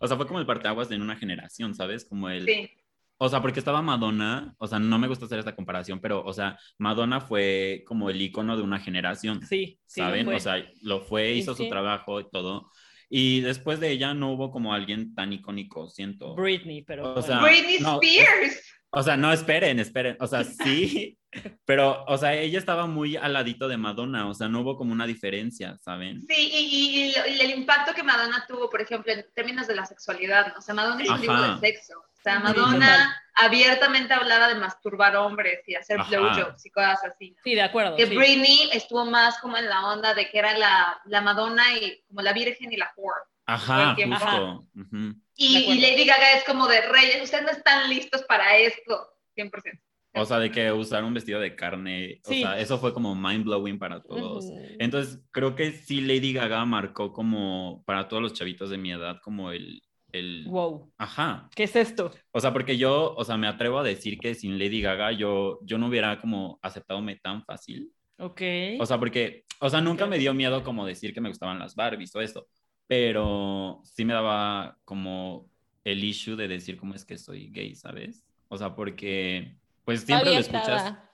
[0.00, 2.04] o sea, fue como el parteaguas en una generación, ¿sabes?
[2.04, 2.70] Como el, Sí.
[3.18, 6.32] O sea, porque estaba Madonna, o sea, no me gusta hacer esta comparación, pero, o
[6.32, 9.40] sea, Madonna fue como el icono de una generación.
[9.46, 10.00] Sí, sí.
[10.00, 10.24] lo ¿saben?
[10.26, 10.34] fue.
[10.36, 11.64] O sea, lo fue, hizo sí.
[11.64, 12.70] su trabajo y todo.
[13.08, 16.34] Y después de ella no hubo como alguien tan icónico, siento.
[16.34, 17.10] Britney, pero.
[17.10, 17.26] O bueno.
[17.26, 18.60] sea, Britney no, Spears.
[18.90, 20.16] O sea, no, esperen, esperen.
[20.20, 21.18] O sea, sí,
[21.64, 24.92] pero, o sea, ella estaba muy al ladito de Madonna, o sea, no hubo como
[24.92, 26.22] una diferencia, ¿saben?
[26.22, 29.84] Sí, y, y- y el impacto que Madonna tuvo, por ejemplo, en términos de la
[29.86, 30.58] sexualidad, ¿no?
[30.58, 31.94] O sea, Madonna es un libro de sexo.
[32.24, 37.32] O sea, Sí, Madonna abiertamente hablaba de masturbar hombres y hacer blowjobs y cosas así.
[37.32, 37.36] ¿no?
[37.44, 37.96] Sí, de acuerdo.
[37.96, 38.16] Que sí.
[38.16, 42.22] Britney estuvo más como en la onda de que era la, la Madonna y como
[42.22, 43.20] la virgen y la whore.
[43.46, 44.66] Ajá, justo.
[45.36, 49.06] Y, Lady Gaga es como de reyes, ustedes no están listos para esto,
[49.36, 49.50] 100%.
[50.16, 52.40] O sea, de que usar un vestido de carne, o Sí.
[52.40, 54.46] sea, eso fue como mind blowing para todos.
[54.78, 59.18] Entonces, creo que sí Lady Gaga marcó como para todos los chavitos de mi edad
[59.22, 59.82] como el,
[60.14, 60.44] el...
[60.46, 60.92] Wow.
[60.98, 61.48] Ajá.
[61.54, 62.10] ¿Qué es esto?
[62.32, 65.58] O sea, porque yo, o sea, me atrevo a decir que sin Lady Gaga yo,
[65.62, 67.90] yo no hubiera como aceptadome tan fácil.
[68.18, 68.40] Ok.
[68.80, 71.74] O sea, porque, o sea, nunca me dio miedo como decir que me gustaban las
[71.74, 72.46] Barbies o esto,
[72.86, 75.50] pero sí me daba como
[75.84, 78.24] el issue de decir cómo es que soy gay, ¿sabes?
[78.48, 81.10] O sea, porque pues siempre Todavía lo escuchas, estaba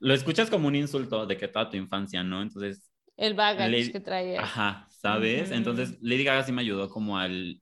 [0.00, 2.42] lo escuchas como un insulto de que toda tu infancia, ¿no?
[2.42, 4.42] Entonces, El baggage Lady- que traía.
[4.42, 5.50] ajá, ¿sabes?
[5.50, 5.54] Ujú.
[5.58, 7.60] Entonces, Lady Gaga sí me ayudó como al,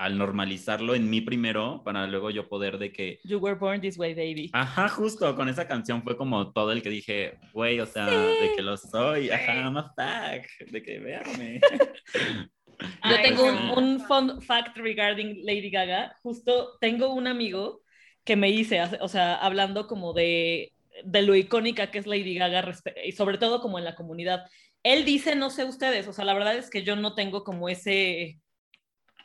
[0.00, 3.98] al normalizarlo en mí primero para luego yo poder de que You were born this
[3.98, 4.50] way, baby.
[4.54, 8.52] Ajá, justo con esa canción fue como todo el que dije, güey, o sea, de
[8.56, 11.60] que lo soy, ajá, I'm a fag, de que véanme.
[13.04, 13.72] Yo tengo un, sí.
[13.76, 16.16] un fun fact regarding Lady Gaga.
[16.22, 17.82] Justo tengo un amigo
[18.24, 20.72] que me hice, o sea, hablando como de,
[21.04, 22.72] de lo icónica que es Lady Gaga
[23.04, 24.46] y sobre todo como en la comunidad.
[24.82, 27.68] Él dice, no sé ustedes, o sea, la verdad es que yo no tengo como
[27.68, 28.40] ese,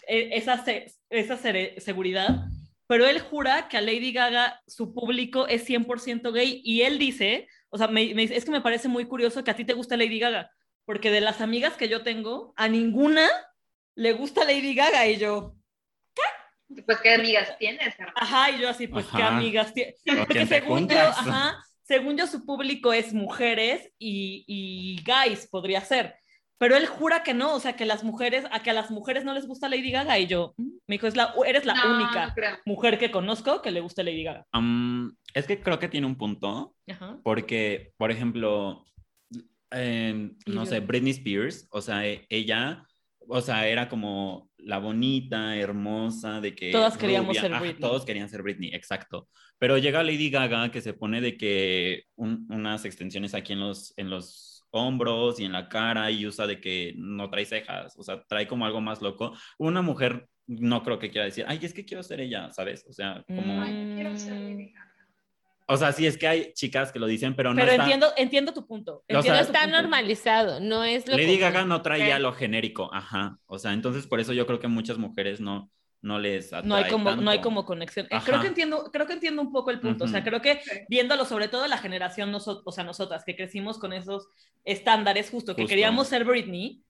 [0.08, 2.46] esa, se- esa sere- seguridad,
[2.88, 7.48] pero él jura que a Lady Gaga su público es 100% gay y él dice,
[7.70, 9.74] o sea, me- me dice, es que me parece muy curioso que a ti te
[9.74, 10.52] gusta Lady Gaga,
[10.86, 13.28] porque de las amigas que yo tengo, a ninguna
[13.96, 15.56] le gusta Lady Gaga y yo,
[16.86, 18.14] Pues, ¿qué amigas tienes, hermano?
[18.16, 19.96] ajá, y yo así, pues qué amigas tiene.
[20.06, 25.82] ¿Con Porque según yo, ajá, según yo, su público es mujeres y, y guys, podría
[25.82, 26.16] ser.
[26.58, 29.26] Pero él jura que no, o sea, que las mujeres, a que a las mujeres
[29.26, 30.18] no les gusta Lady Gaga.
[30.20, 33.62] Y yo, "Mm", me dijo, es la, eres la No, única no mujer que conozco
[33.62, 34.46] que le gusta Lady Gaga.
[34.54, 37.20] Am, es que creo que tiene un punto, Ajá.
[37.24, 38.86] porque, por ejemplo,
[39.72, 42.86] em, no Y sé, yo- Britney Spears, o sea, e- ella,
[43.28, 46.72] o sea, era como la bonita, hermosa, de que...
[46.72, 47.82] Todas queríamos ser ajá, Britney.
[47.82, 49.28] todos querían ser Britney, exacto.
[49.60, 53.94] Pero llega Lady Gaga que se pone de que un- unas extensiones aquí en los,
[53.98, 58.04] en los hombros y en la cara y usa de que no trae cejas, o
[58.04, 59.34] sea, trae como algo más loco.
[59.58, 62.86] Una mujer no creo que quiera decir, ay, es que quiero ser ella, ¿sabes?
[62.88, 63.62] O sea, como...
[63.62, 64.92] Ay, quiero ser Lady Gaga.
[65.68, 67.84] O sea, sí es que hay chicas que lo dicen, pero no Pero está...
[67.84, 68.98] entiendo, entiendo tu punto.
[68.98, 69.82] O sea, entiendo Está punto.
[69.82, 71.40] normalizado, no es lo Lady común.
[71.40, 73.40] Gaga no trae ya lo genérico, ajá.
[73.48, 75.72] O sea, entonces por eso yo creo que muchas mujeres no,
[76.06, 78.06] no les atrae No hay como, no hay como conexión.
[78.06, 78.26] Eh, Ajá.
[78.26, 80.06] Creo que entiendo, creo que entiendo un poco el punto.
[80.06, 83.80] O sea, creo que viéndolo sobre todo la generación, noso- o sea, nosotras que crecimos
[83.80, 84.28] con esos
[84.64, 85.70] estándares, justo, que Justo.
[85.72, 86.84] queríamos ser Britney.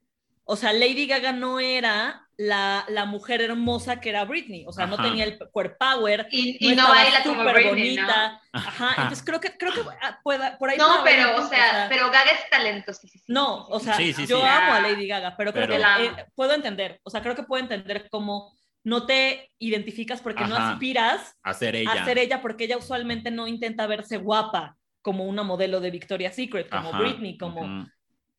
[0.44, 4.64] O sea, Lady Gaga no era la, la mujer hermosa que era Britney.
[4.68, 5.40] O sea, no tenía el
[5.80, 6.28] power.
[6.30, 8.04] Y, y no, baila como Britney, ¿no?
[8.04, 8.42] bonita.
[8.52, 8.90] Ajá.
[8.98, 9.82] Entonces creo que, creo que
[10.24, 13.24] pueda- por ahí No, haber pero, o sea, pero Gaga es talentosísima.
[13.28, 14.46] No, o sea, Sí, sí, yo sí.
[14.46, 14.82] amo a.
[14.82, 18.08] Lady Gaga, pero creo que La eh, puedo entender, o sea, creo que puedo entender
[18.12, 20.72] cómo no te identificas porque no Ajá.
[20.74, 21.92] aspiras Hacer ella.
[21.92, 26.36] a ser ella, porque ella usualmente no intenta verse guapa como una modelo de Victoria's
[26.36, 27.90] Secret, como Ajá, Britney, como ujú.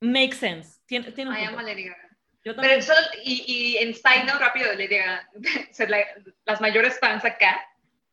[0.01, 0.81] make sense.
[0.87, 2.09] Tiene, tiene un Ay, amo a Lady Gaga.
[2.45, 2.79] Yo también.
[2.79, 5.29] Pero solo, y, y en Side Note rápido de Lady Gaga,
[5.73, 6.07] ser la-
[6.45, 7.61] las mayores fans acá,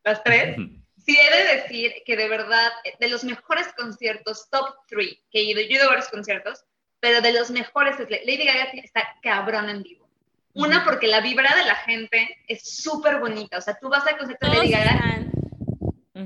[0.04, 0.58] las tres,
[0.98, 5.44] sí he de decir que de verdad, de los mejores conciertos, top 3, que he
[5.44, 6.66] ido, yo he ido a varios conciertos,
[7.00, 10.03] pero de los mejores es Lady Gaga está cabrón en vivo.
[10.54, 13.58] Una, porque la vibra de la gente es súper bonita.
[13.58, 15.20] O sea, tú vas al concierto de Lady Gaga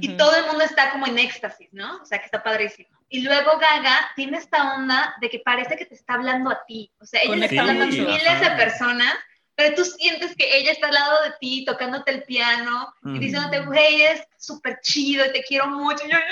[0.01, 0.17] y Ujú.
[0.17, 2.01] todo el mundo está como en éxtasis, ¿no?
[2.01, 2.89] O sea, que está padrísimo.
[3.09, 6.91] Y luego Gaga tiene esta onda de que parece que te está hablando a ti.
[6.99, 8.49] O sea, ella le está hablando a miles Ajá.
[8.49, 9.13] de personas,
[9.55, 13.19] pero tú sientes que ella está al lado de ti, tocándote el piano y Ujú.
[13.19, 16.05] diciéndote, güey, es súper chido y te quiero mucho.
[16.05, 16.25] Y yo, yo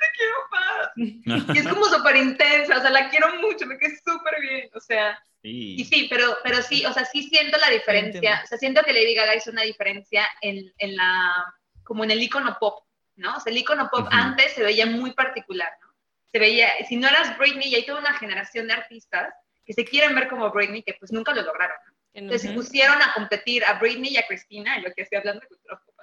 [0.00, 0.90] te quiero más.
[1.56, 4.80] Y es como súper intensa, o sea, la quiero mucho, me quedé súper bien, o
[4.80, 5.20] sea.
[5.44, 5.76] Sí.
[5.78, 8.44] Y sí, pero, pero sí, o sea, sí siento la diferencia, Entiendo.
[8.44, 12.22] o sea, siento que Lady Gaga hizo una diferencia en, en la, como en el
[12.22, 12.82] icono pop,
[13.16, 13.36] ¿no?
[13.36, 15.94] O sea, el icono pop antes se veía muy particular, ¿no?
[16.32, 19.34] Se veía, si no eras Britney, y hay toda una generación de artistas
[19.66, 21.92] que se quieren ver como Britney, que pues nunca lo lograron, ¿no?
[22.14, 25.78] Entonces pusieron a competir a Britney y a Cristina, yo que estoy hablando de cultura
[25.84, 25.94] pop,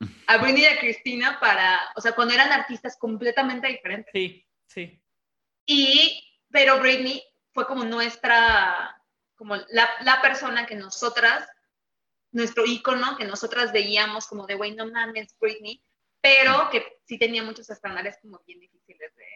[0.00, 0.08] ¿no?
[0.28, 4.12] a Britney y a Cristina para, o sea, cuando eran artistas completamente diferentes.
[4.14, 4.98] Sí, sí.
[5.66, 7.22] Y, pero Britney
[7.58, 9.02] fue como nuestra,
[9.34, 11.44] como la, la persona que nosotras,
[12.30, 15.82] nuestro ícono, que nosotras veíamos como de, güey, no mames, Britney,
[16.20, 19.26] pero que sí tenía muchos estándares como bien difíciles de,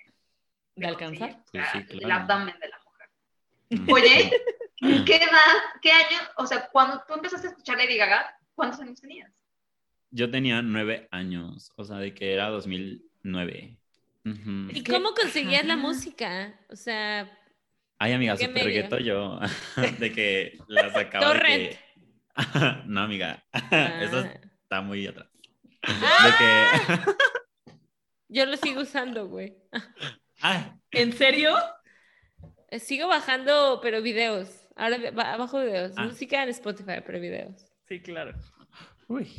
[0.77, 1.33] ¿De alcanzar?
[1.33, 1.45] conseguir.
[1.51, 2.23] Pues sí, Ah, El claro.
[2.23, 3.11] abdomen de la mujer.
[3.81, 3.93] Ujú.
[3.97, 4.31] Oye,
[5.05, 9.01] ¿qué edad, qué año, o sea, cuando tú empezaste a escuchar Lady Gaga, ¿cuántos años
[9.01, 9.33] tenías?
[10.13, 13.79] Yo tenía nueve años, o sea, de que era 2009.
[14.25, 14.69] Ujú.
[14.71, 15.83] ¿Y que- cómo conseguías la ajá.
[15.83, 16.55] música?
[16.71, 17.29] O sea,
[18.03, 19.39] Ay, amiga, ¿Qué súper reggaeto yo.
[20.01, 21.79] de que la sacaba de que...
[22.87, 23.45] no, amiga.
[24.01, 25.29] Eso ah, está muy atrás.
[25.85, 26.27] Ah.
[26.27, 26.33] De
[27.05, 27.13] que...
[28.27, 29.55] yo lo sigo usando, güey.
[30.41, 31.55] Ay, ¿En serio?
[32.73, 34.67] Eh, Sigo bajando, pero videos.
[34.75, 35.93] Ahora ba- bajo videos.
[35.97, 36.07] Ah.
[36.07, 37.73] Música en Spotify, pero videos.
[37.87, 38.35] Sí, claro.
[39.07, 39.31] uy.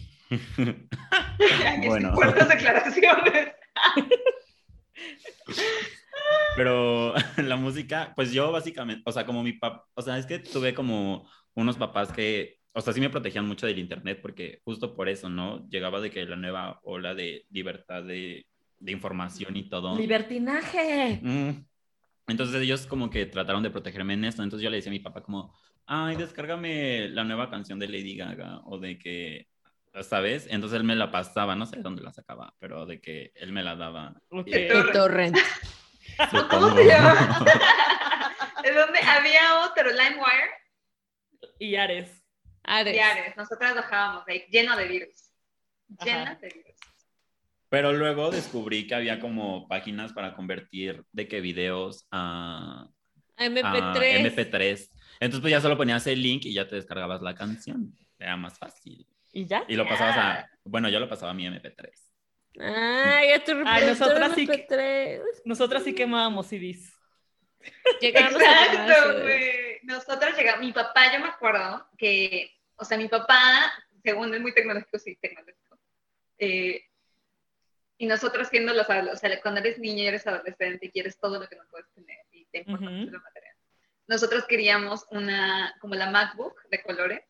[1.86, 2.14] Bueno.
[2.16, 3.50] Fuertes declaraciones.
[6.56, 10.40] Pero la música, pues yo básicamente, o sea, como mi papá, o sea, es que
[10.40, 14.96] tuve como unos papás que, o sea, sí me protegían mucho del internet porque justo
[14.96, 15.68] por eso, ¿no?
[15.70, 18.46] Llegaba de que la nueva ola de libertad de,
[18.80, 19.98] de información y todo.
[19.98, 21.20] Libertinaje.
[21.22, 21.66] Mm.
[22.28, 24.44] Entonces ellos como que trataron de protegerme en esto.
[24.44, 25.54] Entonces yo le decía a mi papá como,
[25.86, 29.48] ay, descárgame la nueva canción de Lady Gaga o de que,
[30.02, 30.48] ¿sabes?
[30.50, 33.52] Entonces él me la pasaba, no sé de dónde la sacaba, pero de que él
[33.52, 34.16] me la daba.
[34.30, 34.48] Ok.
[34.48, 35.38] De De torrent.
[36.30, 36.76] ¿Cómo supongo.
[36.76, 37.46] se llama?
[38.64, 39.90] ¿De dónde había otro?
[39.90, 40.52] LimeWire
[41.60, 42.24] Y Ares.
[42.64, 42.96] Ares.
[42.96, 43.36] y Ares.
[43.38, 45.32] Nosotras bajábamos ahí, lleno de virus.
[46.00, 46.06] Ajá.
[46.06, 46.74] Llena de virus.
[47.70, 52.88] Pero luego descubrí que había como páginas para convertir de que videos a,
[53.38, 54.32] a MP3.
[54.32, 54.90] MP3.
[55.20, 57.92] Entonces pues ya solo ponías el link y ya te descargabas la canción.
[58.20, 59.08] Era más fácil.
[59.32, 59.66] ¿Y ya?
[59.68, 61.90] Y lo pasabas a, bueno, yo lo pasaba a mi MP3.
[62.60, 65.42] Ay, a tu Ay, nosotras sí que- MP3.
[65.46, 66.94] Nosotras sí quemábamos CDs.
[68.02, 69.80] Llegamos Exacto, güey.
[69.84, 73.72] Nosotras llegamos, mi papá, yo me acuerdo que, o sea, mi papá,
[74.04, 75.80] según es muy tecnológico, sí, tecnológico.
[76.40, 76.84] eh,
[77.98, 81.40] y nosotros siendo los o sea, cuando eres niño y eres adolescente y quieres todo
[81.40, 82.94] lo que no puedes tener y te importa Ujú.
[82.96, 83.56] mucho lo material.
[84.08, 87.22] Nosotros queríamos una, como la MacBook de colores,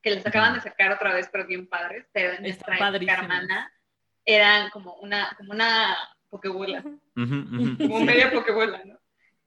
[0.00, 3.72] que les acaban de sacar otra vez, pero bien padres, pero en Está nuestra hermana
[4.24, 5.96] eran como una, como una
[6.30, 6.82] pokebola
[7.16, 8.04] Ujú, ujú, como sí.
[8.04, 8.98] media pokebola, ¿no?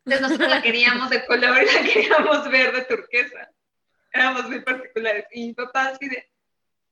[0.06, 3.50] Entonces nosotros la queríamos de color y la queríamos verde turquesa.
[4.14, 5.26] Éramos muy particulares.
[5.32, 6.30] Y mi papá así de,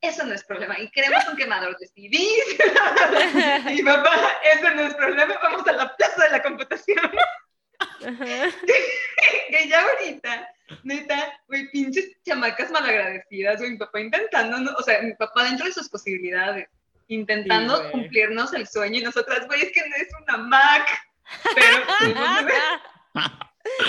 [0.02, 0.80] eso no es problema.
[0.80, 3.70] Y queremos un quemador de CDs.
[3.72, 5.40] y mi papá, eso no es problema.
[5.44, 7.12] Vamos a la plaza de la computación.
[9.50, 10.50] Que ya ahorita,
[10.84, 14.72] neta, güey, pinches chamacas malagradecidas, güey, mi papá intentando, ¿no?
[14.76, 16.68] o sea, mi papá dentro de sus posibilidades,
[17.08, 20.88] intentando Sí, cumplirnos el sueño y nosotras, güey, es que no es una Mac,
[21.56, 21.78] pero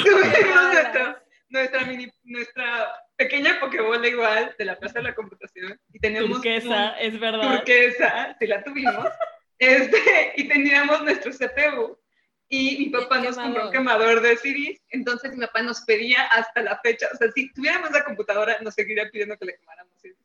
[0.05, 5.99] tuvimos, nuestra, nuestra, mini, nuestra pequeña pokebola igual de la plaza de la computación y
[5.99, 7.59] teníamos Turquesa, es verdad.
[7.59, 9.09] turquesa, sí la tuvimos,
[9.59, 11.99] este, y teníamos nuestro CPU.
[12.47, 16.63] Y mi papá nos compró un quemador de CDs, entonces mi papá nos pedía hasta
[16.63, 20.24] la fecha, o sea, si tuviéramos la computadora, nos seguiría pidiendo que le quemáramos CDs.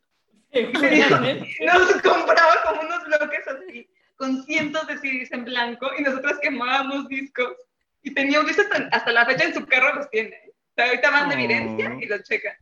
[0.51, 1.55] Seguramente.
[1.65, 7.07] Nos compraba como unos bloques así, con cientos de CDs en blanco, y nosotros quemábamos
[7.07, 7.53] discos.
[8.01, 10.35] Y teníamos, eso hasta, hasta la fecha en su carro los tiene.
[10.47, 11.37] O sea, ahorita van de Oh.
[11.39, 12.55] evidencia y los checan.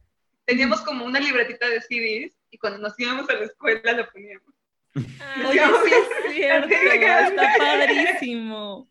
[0.45, 4.56] Teníamos como una libretita de CDs, y cuando nos íbamos a la escuela lo poníamos.
[4.95, 8.87] Oye, sí es cierto, está padrísimo.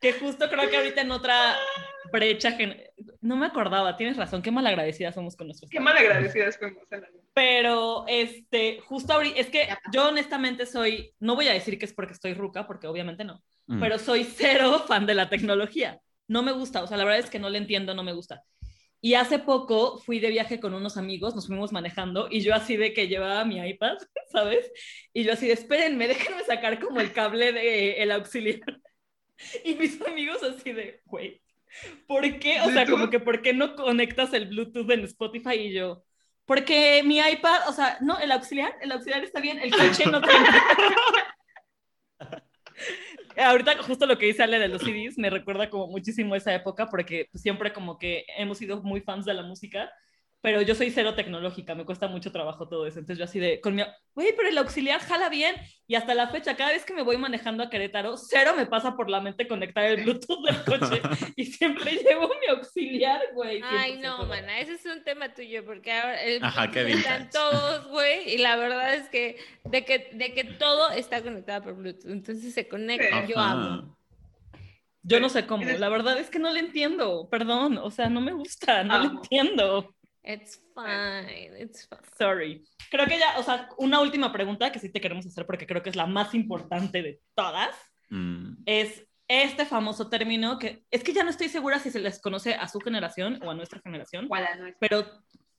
[0.00, 1.56] Que justo creo que ahorita en otra
[2.12, 2.76] brecha, gen-
[3.20, 7.08] no me acordaba, tienes razón, qué malagradecidas somos con nuestros Qué malagradecidas fuimos en la
[7.08, 7.20] vida.
[7.34, 11.92] Pero, este, justo ahorita, es que yo honestamente soy, no voy a decir que es
[11.92, 13.78] porque estoy ruca, porque obviamente no, Mm.
[13.78, 16.00] pero soy cero fan de la tecnología.
[16.26, 18.42] No me gusta, o sea, la verdad es que no le entiendo, no me gusta.
[19.00, 22.76] Y hace poco fui de viaje con unos amigos, nos fuimos manejando y yo así
[22.76, 23.96] de que llevaba mi iPad,
[24.32, 24.70] ¿sabes?
[25.12, 28.60] Y yo así de, espérenme, déjenme sacar como el cable de el auxiliar.
[29.64, 31.40] Y mis amigos así de, güey,
[32.06, 32.60] ¿por qué?
[32.60, 32.90] O sea, ¿Bluetooth?
[32.90, 35.54] como que, ¿por qué no conectas el Bluetooth en Spotify?
[35.54, 36.04] Y yo,
[36.44, 40.20] porque mi iPad, o sea, no, el auxiliar, el auxiliar está bien, el coche no
[40.28, 40.48] tiene.
[43.36, 46.86] Ahorita justo lo que dice Ale de los CDs me recuerda como muchísimo esa época
[46.86, 49.90] porque siempre como que hemos sido muy fans de la música,
[50.42, 52.98] pero yo soy cero tecnológica, me cuesta mucho trabajo todo eso.
[52.98, 53.82] Entonces yo así de, con mi,
[54.14, 55.54] güey, pero el auxiliar jala bien
[55.86, 58.96] y hasta la fecha, cada vez que me voy manejando a Querétaro, cero me pasa
[58.96, 61.02] por la mente conectar el Bluetooth del coche
[61.36, 63.60] y siempre llevo mi auxiliar, güey.
[63.62, 64.00] Ay, 100%.
[64.00, 68.34] no, mana, ese es un tema tuyo, porque ahora el Ajá, qué están todos, güey,
[68.34, 72.54] y la verdad es que de, que de que todo está conectado por Bluetooth, entonces
[72.54, 73.96] se conecta, yo amo.
[75.02, 78.20] Yo no sé cómo, la verdad es que no le entiendo, perdón, o sea, no
[78.20, 79.20] me gusta, no le Amo.
[79.22, 79.94] entiendo.
[80.22, 82.00] It's fine, it's fine.
[82.18, 82.64] Sorry.
[82.90, 85.82] Creo que ya, o sea, una última pregunta que sí te queremos hacer porque creo
[85.82, 87.74] que es la más importante de todas,
[88.12, 88.64] Mm.
[88.66, 92.54] es este famoso término que es que ya no estoy segura si se les conoce
[92.54, 94.78] a su generación o a nuestra generación, O a la nuestra.
[94.80, 95.06] pero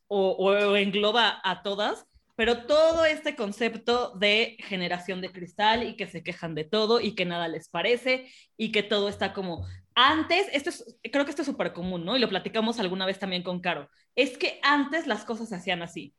[0.08, 2.06] o, o engloba a todas,
[2.36, 7.16] pero todo este concepto de generación de cristal y que se quejan de todo y
[7.16, 9.66] que nada les parece y que todo está como
[9.96, 12.16] antes, esto es, creo que esto es súper común, ¿no?
[12.16, 15.82] Y lo platicamos alguna vez también con Caro, es que antes las cosas se hacían
[15.82, 16.16] así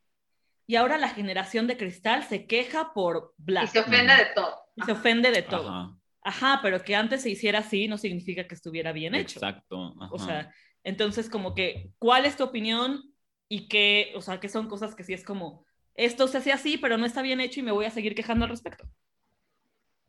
[0.65, 4.55] y ahora la generación de cristal se queja por bla Y se ofende de todo.
[4.75, 5.69] y se ofende de todo.
[5.69, 9.39] Ajá, Ajá, pero que antes se hiciera así no significa que estuviera bien hecho.
[9.39, 9.93] exacto.
[10.09, 10.25] O ajá.
[10.25, 10.53] sea,
[10.83, 13.01] entonces como que, ¿cuál es tu opinión?
[13.49, 16.77] Y qué, o sea, que son cosas que sí es como, esto se hace así,
[16.77, 18.85] pero no está bien hecho y me voy a seguir quejando al respecto.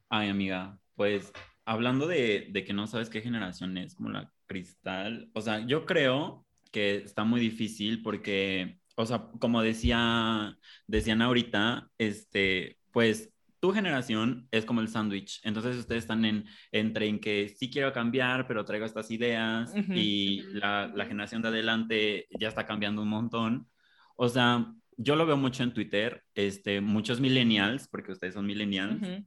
[0.08, 1.32] Ay, amiga, pues
[1.64, 5.86] hablando de, de que no sabes qué generación es, como la cristal, o sea, yo
[5.86, 10.56] creo que está muy difícil porque, o sea, como decía,
[10.86, 17.08] decían ahorita, este, pues tu generación es como el sándwich, entonces ustedes están en, entre
[17.08, 19.92] en que sí quiero cambiar, pero traigo estas ideas Ujú.
[19.94, 20.58] y Ujú.
[20.58, 23.68] la, la generación de adelante ya está cambiando un montón.
[24.16, 29.02] O sea, yo lo veo mucho en Twitter, este, muchos millennials, porque ustedes son millennials,
[29.02, 29.24] Ujú.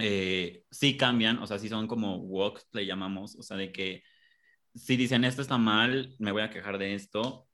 [0.00, 4.02] eh, sí cambian, o sea, sí son como walks, le llamamos, o sea, de que
[4.74, 7.48] si dicen esto está mal, me voy a quejar de esto,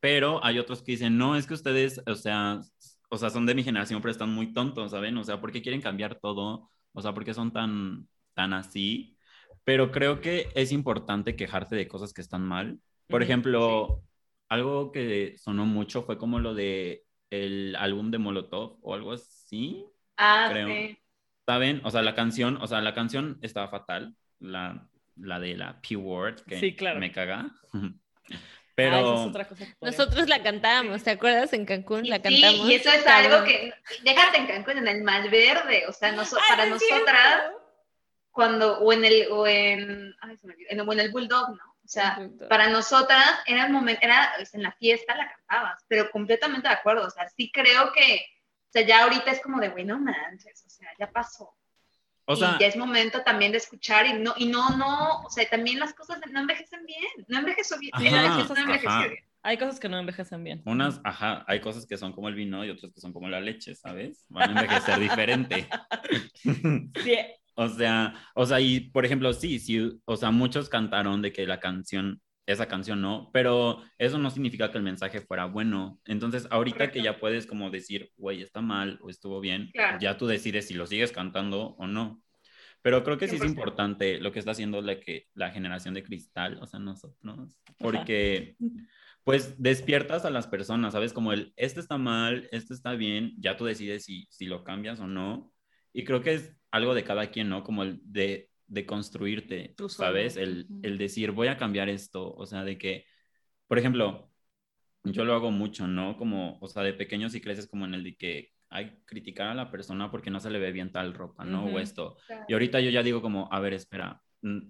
[0.00, 2.60] pero hay otros que dicen, no, es que ustedes, o sea,
[3.10, 5.16] o sea, son de mi generación, pero están muy tontos, ¿saben?
[5.18, 6.70] O sea, ¿por qué quieren cambiar todo?
[6.92, 9.16] O sea, ¿por qué son tan, tan así?
[9.64, 12.80] Pero creo que es importante quejarte de cosas que están mal.
[13.08, 14.02] Por Ujú, ejemplo,
[14.48, 19.84] algo que sonó mucho fue como lo de el álbum de Molotov o algo así.
[20.16, 20.68] Ah, Creo.
[20.68, 20.98] sí.
[21.46, 21.80] ¿Saben?
[21.84, 24.86] O sea, la canción, o sea, la canción estaba fatal, la,
[25.16, 27.00] la de la P-Word, que Sí, claro.
[27.00, 27.50] me caga.
[28.30, 31.52] Ah, Pero, es otra cosa que podría- Nosotros la cantábamos, ¿te acuerdas?
[31.52, 32.70] En Cancún la Sí, cantamos.
[32.70, 33.32] y eso es cabrón.
[33.32, 33.72] algo que,
[34.04, 36.94] déjate en Cancún, en el Mar Verde, o sea, noso- para Ah, cierto.
[36.94, 37.42] nosotras,
[38.30, 41.56] cuando, o en el, o en, ay, se me olvidó, en, o en el Bulldog,
[41.56, 41.67] ¿no?
[41.88, 42.48] O sea, Exacto.
[42.48, 46.74] para nosotras era el momento, era sea, en la fiesta la cantabas, pero completamente de
[46.74, 48.26] acuerdo, o sea, sí creo que,
[48.68, 51.56] o sea, ya ahorita es como de, güey, no manches, o sea, ya pasó.
[52.26, 55.30] o sea, y ya es momento también de escuchar y no, y no, no, o
[55.30, 59.14] sea, también las cosas no envejecen bien, no envejeció bien, Ajá, no bien.
[59.42, 60.60] Hay cosas que no envejecen bien.
[60.66, 63.40] unas, ajá, hay cosas que son como el vino y otras que son como la
[63.40, 64.26] leche, ¿sabes?
[64.28, 65.66] Van a envejecer diferente.
[67.02, 67.16] Sí,
[67.60, 71.44] O sea, o sea, y por ejemplo, sí, sí, o sea, muchos cantaron de que
[71.44, 75.98] la canción, esa canción no, pero eso no significa que el mensaje fuera bueno.
[76.04, 79.98] Entonces, ahorita que ya puedes como decir, güey, está mal o estuvo bien, Claro.
[80.00, 82.22] ya tú decides si lo sigues cantando o no.
[82.80, 83.48] Pero creo que sí es 100%.
[83.48, 88.54] importante lo que está haciendo la, que, la generación de cristal, o sea, nosotros, porque
[89.24, 91.12] pues despiertas a las personas, ¿sabes?
[91.12, 95.00] Como el, este está mal, este está bien, ya tú decides si, si lo cambias
[95.00, 95.52] o no.
[95.92, 97.62] Y creo que es algo de cada quien, ¿no?
[97.64, 99.88] Como el de, de construirte, Tú.
[99.88, 100.36] ¿sabes?
[100.36, 103.04] El, el decir, voy a cambiar esto, o sea, de que,
[103.68, 104.30] por ejemplo,
[105.04, 106.16] yo lo hago mucho, ¿no?
[106.16, 109.54] Como, o sea, de pequeño sí creces como en el de que hay criticar a
[109.54, 111.66] la persona porque no se le ve bien tal ropa, ¿no?
[111.66, 111.76] Ujú.
[111.76, 112.16] O esto.
[112.48, 114.60] Y ahorita yo ya digo como, a ver, espera, mm,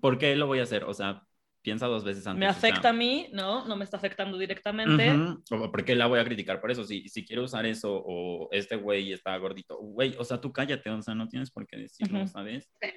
[0.00, 0.84] ¿por qué lo voy a hacer?
[0.84, 1.26] O sea,
[1.62, 2.40] piensa dos veces antes.
[2.40, 3.66] me o sea, afecta a mí, ¿no?
[3.66, 5.12] No me está afectando directamente.
[5.14, 6.84] Ujú, o ¿Por qué la voy a criticar por eso?
[6.84, 10.90] Si, si quiero usar eso o este güey está gordito, güey, o sea, tú cállate,
[10.90, 12.28] o sea, no tienes por qué decirlo, Ujú.
[12.28, 12.70] ¿sabes?
[12.80, 12.88] Sí.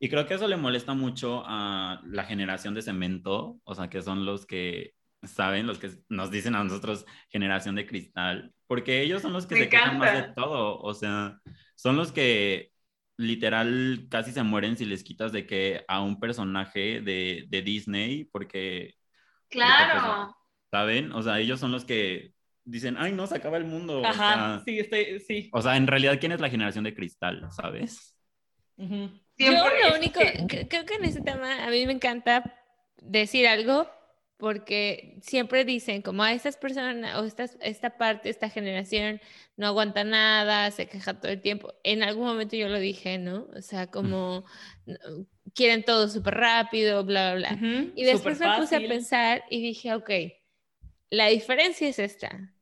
[0.00, 4.02] Y creo que eso le molesta mucho a la generación de cemento, o sea, que
[4.02, 9.22] son los que saben, los que nos dicen a nosotros generación de cristal, porque ellos
[9.22, 10.42] son los que Me se quejan más de encanta.
[10.42, 11.38] todo, o sea,
[11.76, 12.71] son los que
[13.16, 18.24] literal casi se mueren si les quitas de que a un personaje de, de Disney,
[18.24, 18.94] porque
[19.48, 20.34] Claro.
[20.70, 21.12] ¿saben?
[21.12, 22.32] O sea, ellos son los que
[22.64, 24.00] dicen, ay, no, se acaba el mundo.
[24.00, 25.50] o Ajá, sea, sí, estoy, sí.
[25.52, 28.16] O sea, en realidad, ¿quién es la generación de cristal, sabes?
[28.76, 32.54] Yo lo único, que- creo que en ese tema a mí me encanta
[33.00, 33.88] decir algo
[34.42, 39.20] porque siempre dicen como a estas personas o estas, esta parte, esta generación
[39.56, 41.72] no aguanta nada, se queja todo el tiempo.
[41.84, 43.46] En algún momento yo lo dije, ¿no?
[43.56, 44.44] O sea, como
[45.54, 47.54] quieren todo súper rápido, bla, bla, bla.
[47.56, 50.10] Ujú, Y después me puse a pensar y dije, ok,
[51.10, 52.52] la diferencia es esta.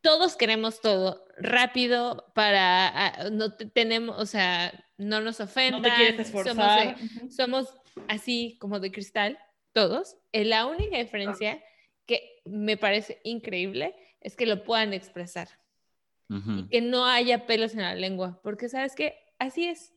[0.00, 5.82] Todos queremos todo rápido para, ah, no te- tenemos, o sea, no nos ofendan.
[5.82, 6.96] No te quieres somos de- esforzar.
[7.28, 7.74] somos
[8.08, 9.38] así como de cristal,
[9.76, 10.16] todos.
[10.32, 11.62] Eh, La única diferencia
[12.06, 15.48] que me parece increíble es que lo puedan expresar,
[16.30, 16.66] Ujú.
[16.70, 19.92] que no haya pelos en la lengua, porque sabes que así es,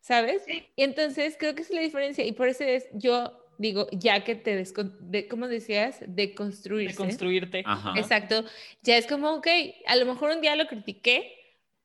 [0.00, 0.44] ¿sabes?
[0.46, 0.66] Sí.
[0.76, 4.34] Y entonces creo que es la diferencia y por eso es, yo digo, ya que
[4.34, 5.98] te, de, ¿cómo decías?
[6.06, 6.94] De construirse.
[6.94, 7.62] de construirte.
[7.66, 7.92] Ajá.
[7.98, 8.44] Exacto,
[8.80, 9.46] ya es como, ok,
[9.88, 11.36] a lo mejor un día lo critiqué,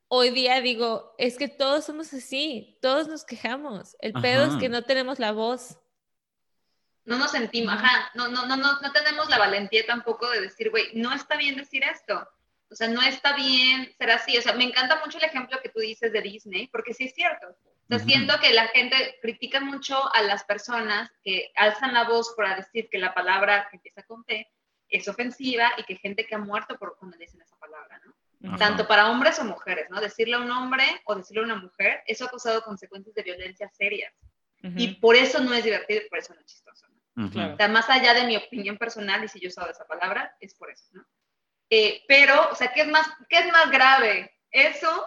[0.08, 4.60] hoy día digo, es que todos somos así, todos nos quejamos, el pedo es Ajá.
[4.60, 5.78] que no tenemos la voz.
[7.06, 10.72] No nos sentimos, ajá, no, no, no, no, no tenemos la valentía tampoco de decir,
[10.72, 12.28] güey, no está bien decir esto.
[12.70, 14.38] O sea, no está bien ser así.
[14.38, 17.14] O sea, me encanta mucho el ejemplo que tú dices de Disney, porque sí es
[17.14, 17.48] cierto.
[17.48, 22.34] O sea, siento que la gente critica mucho a las personas que alzan la voz
[22.36, 24.52] para decir que la palabra que empieza con T
[24.90, 28.58] es ofensiva y que gente que ha muerto por cuando dicen esa palabra, ¿no?
[28.58, 30.02] Tanto para hombres o mujeres, ¿no?
[30.02, 33.70] Decirle a un hombre o decirle a una mujer, eso ha causado consecuencias de violencia
[33.70, 34.14] serias.
[34.76, 36.88] Y por eso no es divertido por eso no es chistoso.
[37.18, 37.30] Ujú.
[37.32, 37.54] Claro.
[37.54, 40.36] O sea, más allá de mi opinión personal, y si yo he usado esa palabra,
[40.40, 41.06] es por eso, ¿no?
[41.70, 44.32] Eh, pero, o sea, ¿qué es, más, ¿qué es más grave?
[44.52, 45.06] ¿Eso?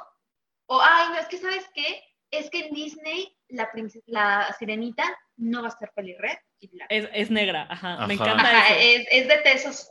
[0.67, 2.03] O, ay, no, es que, ¿sabes qué?
[2.31, 3.71] Es que en Disney la,
[4.07, 5.05] la sirenita
[5.37, 6.95] no va a ser pelirred y blanca.
[6.95, 8.07] Es, es negra, ajá.
[8.07, 8.25] Me Ajá.
[8.25, 9.01] encanta Ajá, eso.
[9.01, 9.91] es, es de tesos.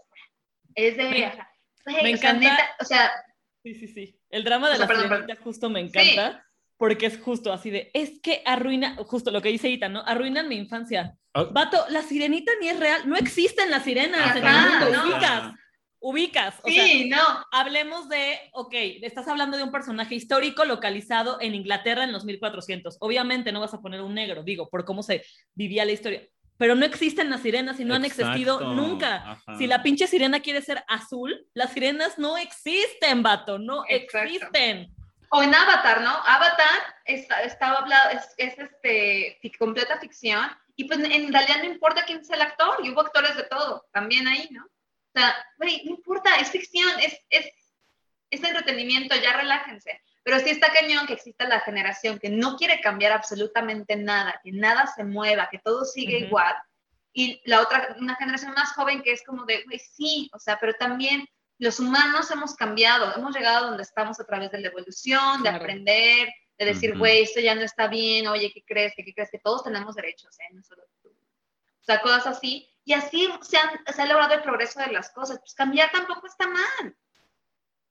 [0.75, 1.09] Es de...
[1.09, 1.51] Me- ajá.
[1.85, 3.11] Me o sea, encanta- neta, o sea,
[3.63, 4.19] Sí, sí, sí.
[4.29, 6.43] El drama de O sea, la perdón, sirenita justo me encanta.
[6.77, 10.03] Porque es justo así de, es que arruina, justo lo que dice Ita, ¿no?
[10.05, 11.17] Arruinan mi infancia.
[11.37, 14.97] Oh, Vato, la sirenita ni es real, no existen las sirenas en el Ajá, mundo,
[14.97, 15.03] no.
[15.05, 15.53] ubicas,
[15.99, 16.55] ubicas.
[16.63, 17.17] O sea, sí, no.
[17.51, 22.97] hablemos de, ok, estás hablando de un personaje histórico localizado en Inglaterra en los 1400.
[22.99, 25.23] Obviamente no vas a poner un negro, digo, por cómo se
[25.53, 26.23] vivía la historia.
[26.57, 29.17] Pero no existen las sirenas y no han existido nunca.
[29.33, 29.57] ajá.
[29.59, 34.27] Si la pinche sirena quiere ser azul, las sirenas no existen, vato, no Exacto.
[34.33, 34.91] existen.
[35.29, 36.09] O en Avatar, ¿no?
[36.09, 42.05] Avatar está, estaba hablado, es, es este, completa ficción, y pues en realidad no importa
[42.05, 44.63] quién es el actor, y hubo actores de todo, también ahí, ¿no?
[44.63, 47.47] O sea, güey, no importa, es ficción, es, es,
[48.29, 49.99] es entretenimiento, ya relájense.
[50.23, 54.51] Pero sí está cañón que exista la generación que no quiere cambiar absolutamente nada, que
[54.51, 56.25] nada se mueva, que todo sigue Ujú.
[56.27, 56.55] igual.
[57.11, 60.59] Y la otra, una generación más joven que es como de, güey, sí, o sea,
[60.59, 64.67] pero también los humanos hemos cambiado, hemos llegado a donde estamos a través de la
[64.67, 65.57] evolución, de Claro.
[65.63, 68.93] aprender, de decir, güey, esto ya no está bien, oye, ¿qué crees?
[68.95, 69.29] ¿Qué, qué crees?
[69.31, 70.53] Que todos tenemos derechos, ¿eh?
[70.53, 71.09] No solo tú.
[71.09, 72.67] O sea, cosas así.
[72.83, 75.39] Y así se, han- se ha logrado el progreso de las cosas.
[75.39, 76.95] Pues cambiar tampoco está mal.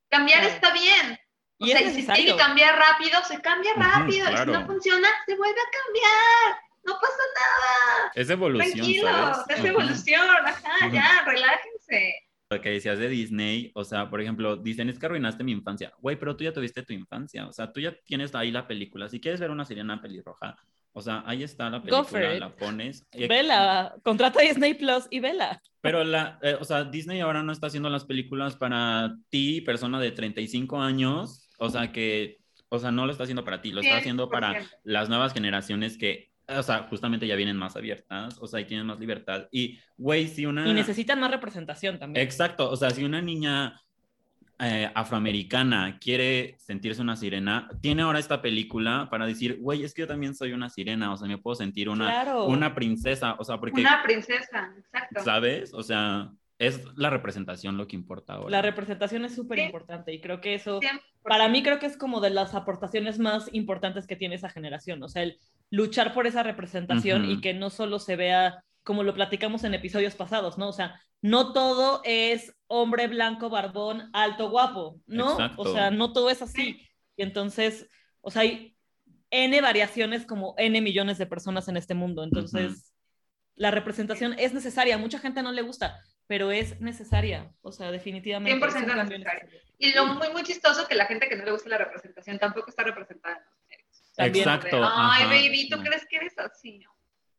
[0.09, 0.55] Cambiar Claro.
[0.55, 1.19] está bien.
[1.59, 4.31] O Y sea, si tiene que cambiar rápido, se cambia rápido.
[4.31, 6.61] Y si no funciona, se vuelve a cambiar.
[6.85, 8.13] No pasa nada.
[8.15, 9.59] Es evolución, Tranquilo, ¿sabes?
[9.59, 10.29] es evolución.
[10.47, 12.26] Ajá, ya, relájense.
[12.49, 15.93] Lo que decías de Disney, o sea, por ejemplo, dicen es que arruinaste mi infancia.
[16.01, 19.09] Güey, pero tú ya tuviste tu infancia, o sea, tú ya tienes ahí la película.
[19.09, 20.57] Si quieres ver una sirena pelirroja,
[20.93, 22.41] o sea, ahí está la Go for película, it.
[22.41, 23.05] la pones.
[23.13, 25.61] Y- Vela, contrata Disney Plus y vela.
[25.81, 29.99] Pero la, eh, o sea, Disney ahora no está haciendo las películas para ti, persona
[30.01, 32.39] de 35 años, o sea, que,
[32.69, 34.69] o sea, no lo está haciendo para ti, lo está haciendo para 100%.
[34.85, 38.87] las nuevas generaciones que, o sea, justamente ya vienen más abiertas, o sea, y tienen
[38.87, 39.49] más libertad.
[39.51, 40.67] Y, güey, si una...
[40.69, 42.25] Y necesitan más representación también.
[42.25, 43.81] Exacto, o sea, si una niña
[44.59, 50.03] eh, afroamericana quiere sentirse una sirena, tiene ahora esta película para decir, güey, es que
[50.03, 52.47] yo también soy una sirena, o sea, me puedo sentir una, Claro.
[52.47, 55.25] una princesa, o sea, porque, Una princesa, exacto.
[55.25, 55.75] ¿sabes?
[55.75, 58.51] O sea, es la representación lo que importa ahora.
[58.51, 59.65] La representación es súper Sí.
[59.67, 61.03] importante y creo que eso, 100%.
[61.23, 65.03] para mí creo que es como de las aportaciones más importantes que tiene esa generación,
[65.03, 65.39] o sea, el
[65.71, 70.15] luchar por esa representación y que no solo se vea como lo platicamos en episodios
[70.15, 70.69] pasados, ¿no?
[70.69, 75.33] O sea, no todo es hombre blanco, barbón, alto, guapo, ¿no?
[75.33, 75.63] Exacto.
[75.63, 76.87] O sea, no todo es así.
[77.17, 77.89] Y entonces,
[78.21, 78.77] o sea, hay
[79.31, 82.23] N variaciones como N millones de personas en este mundo.
[82.23, 82.95] Entonces,
[83.57, 84.99] la representación es necesaria.
[84.99, 87.51] Mucha gente no le gusta, pero es necesaria.
[87.63, 88.65] O sea, definitivamente.
[88.65, 89.63] 100% es un cambio necesaria.
[89.79, 92.71] Y lo muy, muy chistoso que la gente que no le gusta la representación tampoco
[92.71, 93.66] está representada en los medios.
[94.17, 94.49] También.
[94.49, 94.77] Exacto.
[94.83, 95.27] Ay, ajá.
[95.29, 96.83] baby, ¿tú crees que eres así?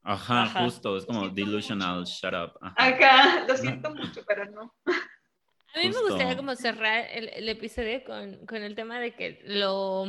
[0.03, 0.63] Ajá, Ajá.
[0.63, 2.11] justo, es como delusional, mucho.
[2.11, 2.57] shut up.
[2.61, 2.75] ajá.
[2.77, 4.73] Acá, lo siento mucho, pero no.
[4.85, 9.41] A mí me gustaría como cerrar el, el episodio con, con el tema de que
[9.45, 10.03] lo...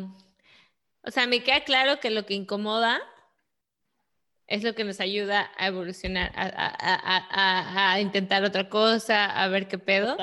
[1.03, 3.01] O sea, me queda claro que lo que incomoda
[4.47, 9.27] es lo que nos ayuda a evolucionar, a, a- a- a- a intentar otra cosa,
[9.27, 10.17] a ver qué pedo.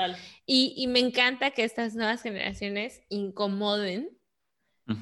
[0.46, 4.15] Y, y me encanta que estas nuevas generaciones incomoden,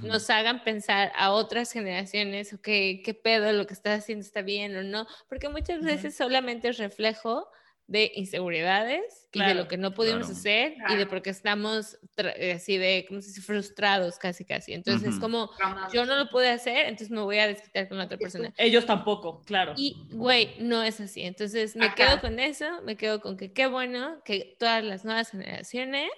[0.01, 4.77] Nos hagan pensar a otras generaciones, ok, qué pedo, lo que estás haciendo está bien
[4.77, 5.85] o no, porque muchas Ujú.
[5.85, 7.49] veces solamente es reflejo
[7.87, 10.31] de inseguridades y de lo que no pudimos claro.
[10.31, 14.73] hacer y de porque estamos eh, así de, como si dice, frustrados casi casi.
[14.75, 15.21] Entonces, Ujú.
[15.21, 15.51] como
[15.93, 18.55] yo no lo pude hacer, entonces me voy a desquitar con la otra persona.
[18.57, 19.77] Ellos tampoco, claro.
[19.77, 21.23] Y, güey, no es así.
[21.23, 21.95] Entonces, me Ajá.
[21.95, 26.11] quedo con eso, me quedo con que qué bueno que todas las nuevas generaciones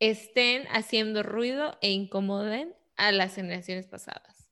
[0.00, 4.48] estén haciendo ruido e incomoden a las generaciones pasadas.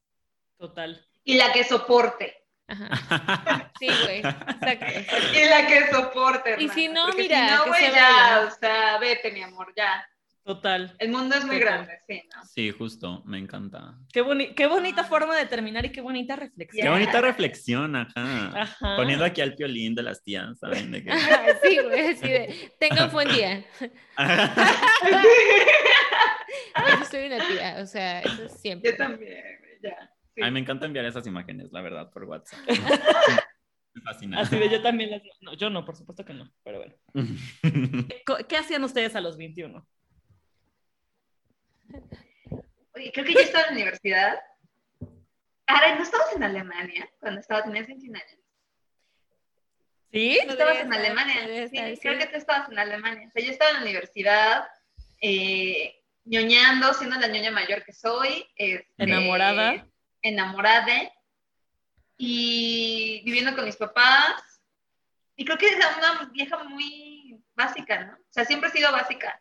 [0.58, 1.04] Total.
[1.24, 2.34] Y la que soporte.
[2.68, 3.64] Ajá.
[3.78, 4.18] Sí, güey.
[4.18, 4.86] Exacto.
[4.86, 5.38] exacto.
[5.38, 6.56] Y la que soporte.
[6.58, 8.40] Y si no, porque mira, Si no, güey, ya, vaya.
[8.46, 10.04] o sea, vete, mi amor, ya.
[10.48, 10.94] Total.
[10.98, 11.84] El mundo es muy Total.
[11.84, 12.42] grande, sí, ¿no?
[12.46, 13.98] Sí, justo, me encanta.
[14.10, 15.04] Qué, boni- qué bonita Ah.
[15.04, 16.86] forma de terminar y qué bonita reflexión.
[16.86, 18.62] Qué bonita reflexión, ajá.
[18.62, 18.96] Ajá.
[18.96, 20.90] Poniendo aquí al piolín de las tías, ¿saben?
[20.90, 21.10] De que-
[21.62, 23.62] Sí, güey, así de, tenga un buen día.
[26.98, 28.92] Yo soy una tía, o sea, eso es siempre.
[28.92, 29.44] Yo también,
[29.82, 30.10] ya.
[30.34, 30.42] Sí.
[30.42, 32.60] Ay, me encanta enviar esas imágenes, la verdad, por WhatsApp.
[33.94, 34.40] Me fascina.
[34.40, 35.22] Así de yo también las...
[35.40, 36.94] No, yo no, por supuesto que no, pero bueno.
[38.48, 39.86] ¿Qué hacían ustedes a los 21?
[42.94, 44.40] Oye, creo que yo estaba en la universidad.
[45.66, 48.38] Ahora, ¿no estabas en Alemania cuando estabas tenías 21 años?
[50.10, 50.38] ¿Sí?
[50.46, 51.34] Tú estabas en Alemania.
[51.46, 52.18] Sí, estar, creo sí.
[52.18, 53.28] que tú estabas en Alemania.
[53.28, 54.68] O sea, yo estaba en la universidad,
[55.20, 58.46] eh, ñoñando, siendo la ñoña mayor que soy.
[58.56, 59.86] este, Enamorada.
[60.22, 61.12] Enamorada.
[62.16, 64.42] Y viviendo con mis papás.
[65.36, 68.14] Y creo que era una vieja muy básica, ¿no?
[68.14, 69.40] O sea, siempre he sido básica.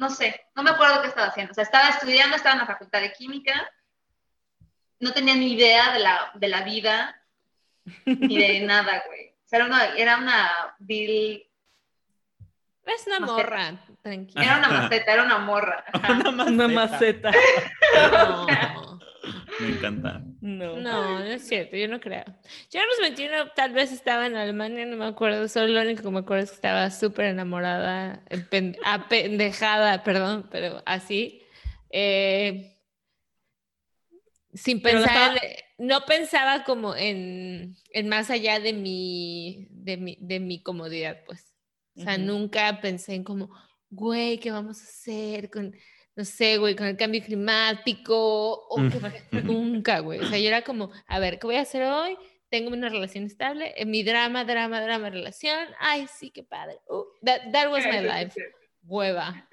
[0.00, 1.50] No sé, no me acuerdo qué estaba haciendo.
[1.50, 3.52] O sea, estaba estudiando, estaba en la facultad de química.
[4.98, 7.22] No tenía ni idea de la, de la vida
[8.06, 9.28] ni de nada, güey.
[9.44, 11.46] O sea, era una, era una vil-
[12.86, 13.36] Es una Maceta.
[13.42, 13.72] morra,
[14.02, 14.42] tranquila.
[14.44, 15.84] era una maceta, era una morra.
[16.08, 16.50] Una maceta.
[16.50, 17.30] Una maceta.
[18.74, 18.98] No,
[19.60, 20.22] Me encanta.
[20.40, 20.76] No.
[20.76, 22.24] no, no es cierto, yo no creo.
[22.70, 26.02] Yo a los 21 tal vez estaba en Alemania, no me acuerdo, solo lo único
[26.02, 28.24] que me acuerdo es que estaba súper enamorada,
[28.84, 31.42] apendejada, perdón, pero así.
[31.90, 32.76] eh,
[34.54, 40.40] sin pensar, estaba- no pensaba como en, en más allá de mi, de mi, de
[40.40, 41.52] mi comodidad, pues.
[41.96, 43.50] O sea, nunca pensé en como,
[43.90, 45.74] güey, ¿qué vamos a hacer con,
[46.16, 48.66] no sé, güey, con el cambio climático?
[48.68, 48.80] O
[49.32, 50.20] nunca, güey.
[50.20, 52.18] O sea, yo era como, a ver, ¿qué voy a hacer hoy?
[52.48, 55.68] Tengo una relación estable, en mi drama, drama, drama, relación.
[55.78, 56.80] Ay, sí, qué padre.
[56.88, 58.34] Uh, that, that was my life.
[58.82, 59.48] Hueva.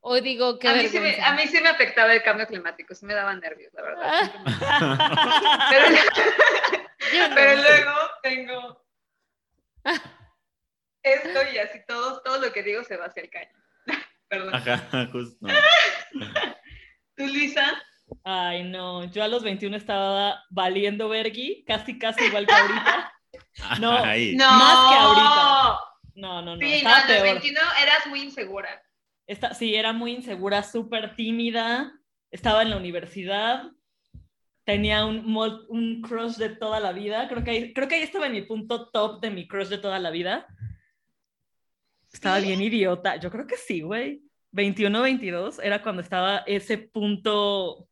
[0.00, 2.94] Hoy digo, qué A mí, sí me, a mí sí me afectaba el cambio climático,
[2.94, 4.02] sí me daba nervios, la verdad.
[4.04, 5.90] Ah, Pero,
[7.28, 7.34] no.
[7.34, 8.82] pero luego tengo
[11.02, 13.61] esto y así todo, todo lo que digo se va hacia el caño.
[14.32, 14.54] Perdón.
[14.54, 15.46] Ajá, justo.
[17.16, 17.66] ¿Tú, Luisa?
[18.24, 23.12] Ay, no, yo a los 21 estaba valiendo vergui, casi, casi igual que ahorita.
[23.80, 24.34] No, Ay.
[24.34, 24.50] No.
[24.50, 25.78] Más que ahorita.
[26.14, 27.22] No, no, no, Sí, no, a los peor.
[27.24, 28.82] 21 eras muy insegura.
[29.26, 31.92] Esta- sí, era muy insegura, súper tímida,
[32.30, 33.64] estaba en la universidad,
[34.64, 35.36] tenía un,
[35.68, 38.42] un crush de toda la vida, creo que, ahí, creo que ahí estaba en mi
[38.42, 40.46] punto top de mi crush de toda la vida.
[42.12, 42.46] Estaba ¿Sí?
[42.46, 44.22] bien idiota, yo creo que sí, güey.
[44.52, 47.88] 21, 22 era cuando estaba ese punto,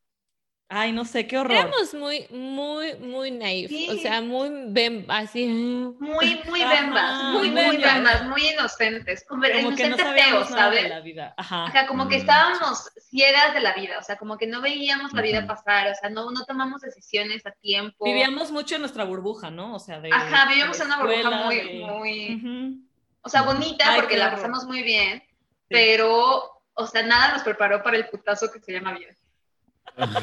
[0.68, 1.52] ay, no sé, qué horror.
[1.56, 3.70] Éramos muy, muy, muy naif.
[3.88, 3.98] O Sí.
[4.00, 5.46] sea, muy bem- así.
[5.46, 7.94] Muy, muy Ajá, bembas, muy, muy muy bembas.
[7.94, 9.24] bembas, muy inocentes.
[9.26, 10.88] Como, como que no inocentes nada de ¿sabes?
[10.90, 11.34] la vida.
[11.38, 11.64] Ajá.
[11.64, 12.20] Ajá, como que Mm.
[12.20, 15.94] estábamos ciegas de la vida, o sea, como que no veíamos la vida pasar, o
[15.94, 18.04] sea, no, no tomamos decisiones a tiempo.
[18.04, 19.74] Vivíamos mucho en nuestra burbuja, ¿no?
[19.76, 20.10] O sea, de...
[20.12, 22.89] Ajá, de vivíamos en una burbuja muy, de- muy, Ujú.
[23.22, 25.22] O sea, bonita Ay, porque la pasamos muy bien,
[25.68, 29.14] pero, o sea, nada nos preparó para el putazo que se llama vida.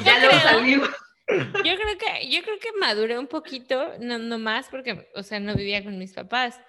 [0.04, 0.40] Ya creo.
[0.40, 0.90] salimos.
[1.28, 5.40] Yo creo que, yo creo que maduré un poquito, no, no más, porque, o sea,
[5.40, 6.60] no vivía con mis papás.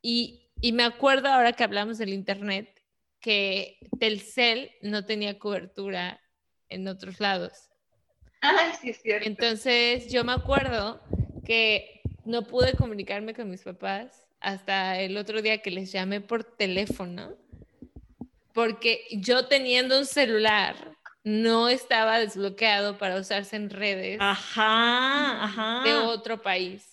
[0.00, 2.82] Y, y me acuerdo ahora que hablamos del internet,
[3.20, 6.20] que Telcel no tenía cobertura
[6.68, 7.70] en otros lados.
[8.40, 9.26] Ay, sí, es cierto.
[9.26, 11.02] Entonces yo me acuerdo
[11.44, 16.44] que no pude comunicarme con mis papás hasta el otro día que les llamé por
[16.44, 17.34] teléfono,
[18.52, 20.92] porque yo teniendo un celular
[21.24, 25.82] no estaba desbloqueado para usarse en redes Ajá, ajá.
[25.84, 26.88] de otro país.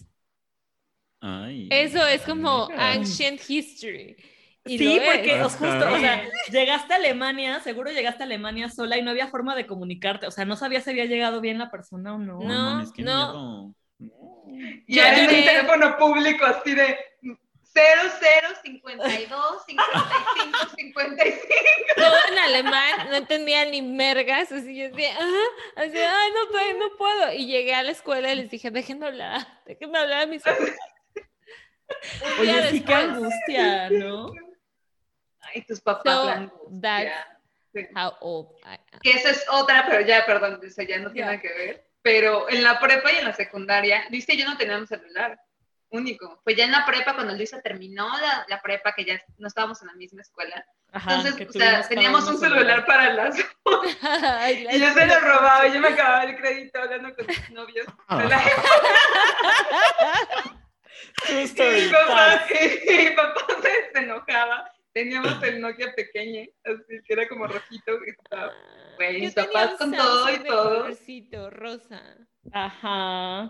[1.22, 1.70] Ay.
[1.72, 2.92] Eso es como Mira.
[2.94, 4.18] ancient history.
[4.66, 5.46] Y Sí, porque es.
[5.46, 9.28] os justo, o sea, llegaste a Alemania, seguro llegaste a Alemania sola y no había
[9.28, 12.40] forma de comunicarte, o sea, no sabías si había llegado bien la persona o no.
[12.40, 12.84] No.
[12.98, 13.76] no.
[14.00, 14.84] miedo.
[14.88, 16.98] Y era en un teléfono público así de
[17.74, 21.40] 00 52 55 55.
[21.96, 25.48] todo en alemán, no entendía ni mergas, así yo decía, ah,
[25.78, 27.34] así, ay, no puedo, no puedo.
[27.34, 30.44] Y llegué a la escuela y les dije, déjenme hablar, déjenme hablar a mis.
[30.46, 30.54] Un
[32.44, 34.32] día Oye, sí, qué después, angustia, ¿no?
[35.42, 36.14] Ay, tus papás.
[36.14, 37.28] So, la angustia.
[37.74, 37.88] Sí.
[37.96, 39.00] how old I am.
[39.02, 41.88] Que esa es otra, pero ya, perdón, eso ya no tiene que ver.
[42.04, 45.40] Pero en la prepa y en la secundaria, y yo no teníamos celular
[45.94, 46.42] único.
[46.44, 49.82] Fue ya en la prepa, cuando Luisa terminó la, la prepa, que ya no estábamos
[49.82, 50.66] en la misma escuela.
[50.92, 53.36] Ajá, Entonces, o sea, teníamos un celular para las...
[54.02, 57.26] Ay, la Y yo se lo robaba, y yo me acababa el crédito hablando con
[57.28, 57.88] mis novios.
[58.08, 58.22] Ah.
[58.22, 58.42] De la-
[61.28, 62.50] Justo Y mi papá, tal.
[62.90, 64.70] y mi papá se, se enojaba.
[64.94, 68.00] Teníamos el Nokia pequeño, así que era como rojito.
[68.04, 68.54] que estaba-
[68.98, 70.82] Güey, mis tenía papás con todo y todo.
[70.84, 72.02] colorcito rosa.
[72.52, 73.50] Ajá.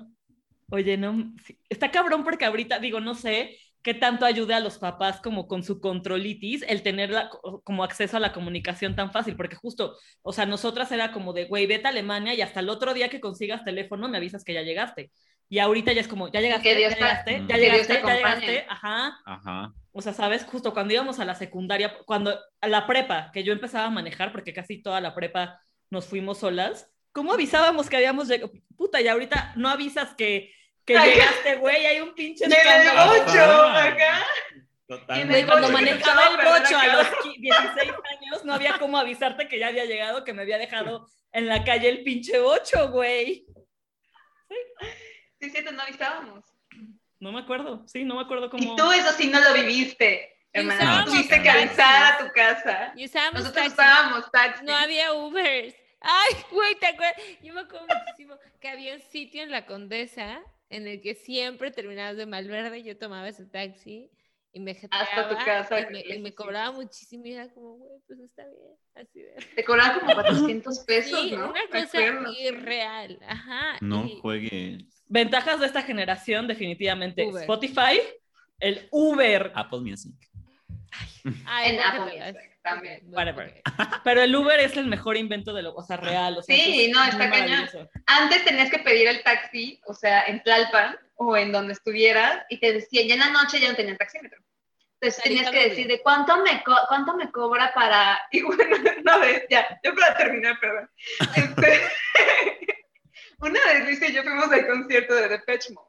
[0.74, 1.34] Oye, no,
[1.70, 5.62] está cabrón porque ahorita, digo, no sé qué tanto ayude a los papás como con
[5.62, 7.30] su controlitis el tener la-
[7.64, 11.46] como acceso a la comunicación tan fácil, porque justo, o sea, nosotras era como de,
[11.46, 14.54] güey, vete a Alemania y hasta el otro día que consigas teléfono me avisas que
[14.54, 15.12] ya llegaste.
[15.48, 17.88] Y ahorita ya es como, ya llegaste, Que Dios ya te- llegaste, ya que Dios
[17.88, 19.22] llegaste, te ya llegaste, ajá.
[19.26, 19.74] Ajá.
[19.92, 20.44] O sea, ¿sabes?
[20.46, 24.32] Justo cuando íbamos a la secundaria, cuando a la prepa, que yo empezaba a manejar,
[24.32, 25.62] porque casi toda la prepa
[25.92, 28.52] nos fuimos solas, ¿cómo avisábamos que habíamos llegado?
[28.76, 30.52] Puta, y ahorita no avisas que,
[30.86, 33.12] que llegaste, güey, hay un pinche escándalo.
[33.12, 33.84] ocho, Ajá.
[33.88, 34.26] acá.
[34.88, 35.34] Totalmente.
[35.34, 37.18] Güey, cuando bocho, manejaba el bocho a los acá.
[37.24, 41.08] qui- 16 años, no había cómo avisarte que ya había llegado, que me había dejado
[41.32, 43.46] en la calle el pinche bocho, güey.
[45.40, 46.46] Sí, cierto, no avisábamos.
[47.20, 48.62] No me acuerdo, sí, no me acuerdo cómo.
[48.64, 51.06] Y tú eso sí no lo viviste, hermana.
[51.06, 51.68] tuviste que taxis.
[51.70, 52.94] avisar a tu casa.
[52.96, 53.74] Y usábamos Nosotros taxis.
[53.74, 54.66] usábamos taxi.
[54.66, 55.76] No había Ubers.
[56.02, 57.16] Ay, güey, ¿te acuerdas?
[57.42, 60.42] Yo me acuerdo muchísimo que había un sitio en la Condesa
[60.76, 64.10] en el que siempre terminabas de Malverde, yo tomaba ese taxi
[64.52, 68.20] y me Hasta tu casa, y me, y cobraba muchísimo y era como, güey, pues
[68.20, 69.34] está bien, así de...
[69.56, 71.50] Te cobraban como 400 pesos, Sí, ¿no?
[71.50, 72.00] una cosa
[72.40, 73.78] irreal, ajá.
[73.82, 75.04] No y- juegues.
[75.08, 77.26] Ventajas de esta generación, definitivamente.
[77.28, 77.42] Uber.
[77.42, 78.00] Spotify,
[78.60, 80.14] el Uber, Apple Music.
[81.46, 82.20] Ay, En no te Apple.
[82.34, 83.02] Music también.
[83.14, 83.62] Whatever.
[84.04, 86.38] pero el Uber es el mejor invento de lo, o sea, real.
[86.38, 87.70] O sea, Sí, no, está cañón.
[88.08, 92.60] Antes tenías que pedir el taxi, o sea, en Tlalpan o en donde estuvieras, y
[92.60, 94.40] te decían, ya en la noche ya no tenían taxímetro.
[95.00, 98.20] Entonces tenías que decir de cuánto me, co- cuánto me cobra para...
[98.32, 98.64] Y bueno,
[99.02, 100.90] una vez, ya, ya para terminar, perdón.
[101.36, 101.82] Este,
[103.40, 105.88] una vez Luis y yo fuimos al concierto de Depeche Mode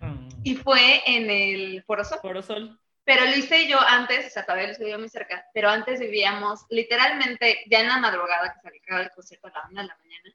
[0.00, 0.28] Mm.
[0.42, 2.18] y fue en el Foro Sol.
[2.20, 2.78] Foro Sol.
[3.04, 6.64] Pero Luisa y yo antes, o sea, todavía Luisa vivía muy cerca, pero antes vivíamos
[6.70, 9.96] literalmente ya en la madrugada que se acababa el concierto a la una de la
[9.98, 10.34] mañana,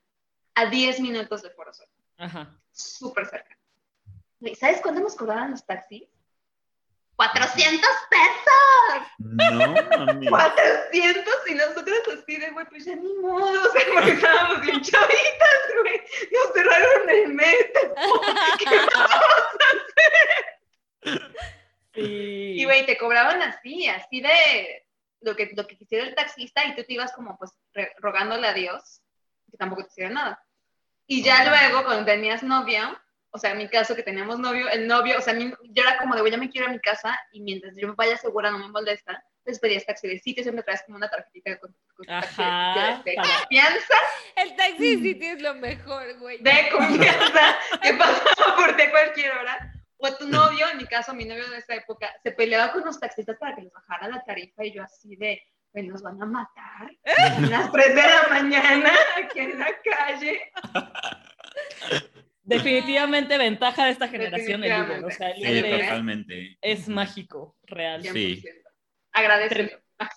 [0.56, 2.56] a 10 minutos de Foro Sol, Ajá.
[2.72, 3.58] súper cerca.
[4.40, 6.04] Güey, ¿Sabes cuánto nos cobraban los taxis?
[7.18, 9.08] ¡400 pesos!
[9.18, 10.28] No, mami.
[10.30, 14.82] 400 y nosotros así de, güey, pues ya ni modo, o sea, porque estábamos bien
[14.82, 16.02] chavitas, güey,
[16.32, 17.96] nos cerraron el metro,
[18.60, 19.06] ¿qué vamos a
[21.02, 21.59] hacer?
[22.06, 22.54] Sí.
[22.58, 24.86] Y, güey, te cobraban así, así de
[25.22, 27.52] lo que, lo que quisiera el taxista y tú te ibas como, pues,
[27.98, 29.02] rogándole a Dios
[29.52, 30.44] que tampoco te hiciera nada.
[31.08, 32.98] Y ya luego, cuando tenías novio,
[33.32, 35.98] o sea, en mi caso que teníamos novio, el novio, o sea, mí- yo era
[35.98, 38.52] como de, güey, ya me quiero a mi casa y mientras yo me vaya segura,
[38.52, 42.06] no me molesta, entonces pedías taxi de sitio, siempre traes como una tarjetita con, con
[42.06, 43.94] taxi de Ajá, sitio de, de confianza,
[44.36, 46.38] El taxi sí es lo mejor, güey.
[46.44, 49.74] de confianza, que pasaba por ti a cualquier hora.
[50.02, 53.00] O tu novio, en mi caso, mi novio de esa época, se peleaba con los
[53.00, 55.42] taxistas para que les bajara la tarifa y yo así de,
[55.74, 60.52] pues nos van a matar a las 3 de la mañana aquí en la calle.
[62.44, 65.06] Definitivamente ventaja de esta generación el Uber.
[65.06, 66.58] O sea, el Sí, Uber es, totalmente.
[66.62, 68.02] es mágico, real.
[68.02, 68.14] 100%.
[68.14, 68.44] Sí.
[69.12, 69.80] Agradecelo.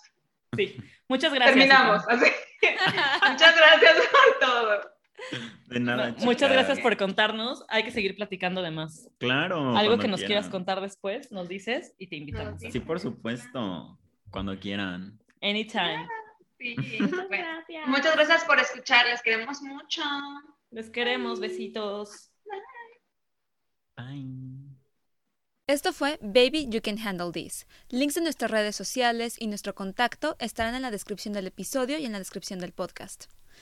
[0.55, 0.77] Sí.
[1.07, 1.55] Muchas gracias.
[1.55, 2.03] Terminamos.
[2.07, 2.31] Así.
[3.31, 4.92] Muchas gracias por todo.
[5.67, 7.63] De nada, No, muchas gracias por contarnos.
[7.69, 9.09] Hay que seguir platicando de más.
[9.19, 9.75] Claro.
[9.75, 12.61] Algo que nos quieras contar después, nos dices y te invitamos.
[12.61, 12.71] Sí.
[12.71, 13.97] Sí, por supuesto.
[14.29, 15.19] Cuando quieran.
[15.41, 16.07] Anytime.
[16.57, 16.75] Sí,
[17.27, 17.47] bueno.
[17.87, 19.05] Muchas gracias por escuchar.
[19.07, 20.01] Les queremos mucho.
[20.71, 22.31] Les queremos, besitos.
[23.95, 24.63] Bye.
[25.67, 27.67] Esto fue Baby You Can Handle This.
[27.89, 32.05] Links de nuestras redes sociales y nuestro contacto estarán en la descripción del episodio y
[32.05, 33.25] en la descripción del podcast.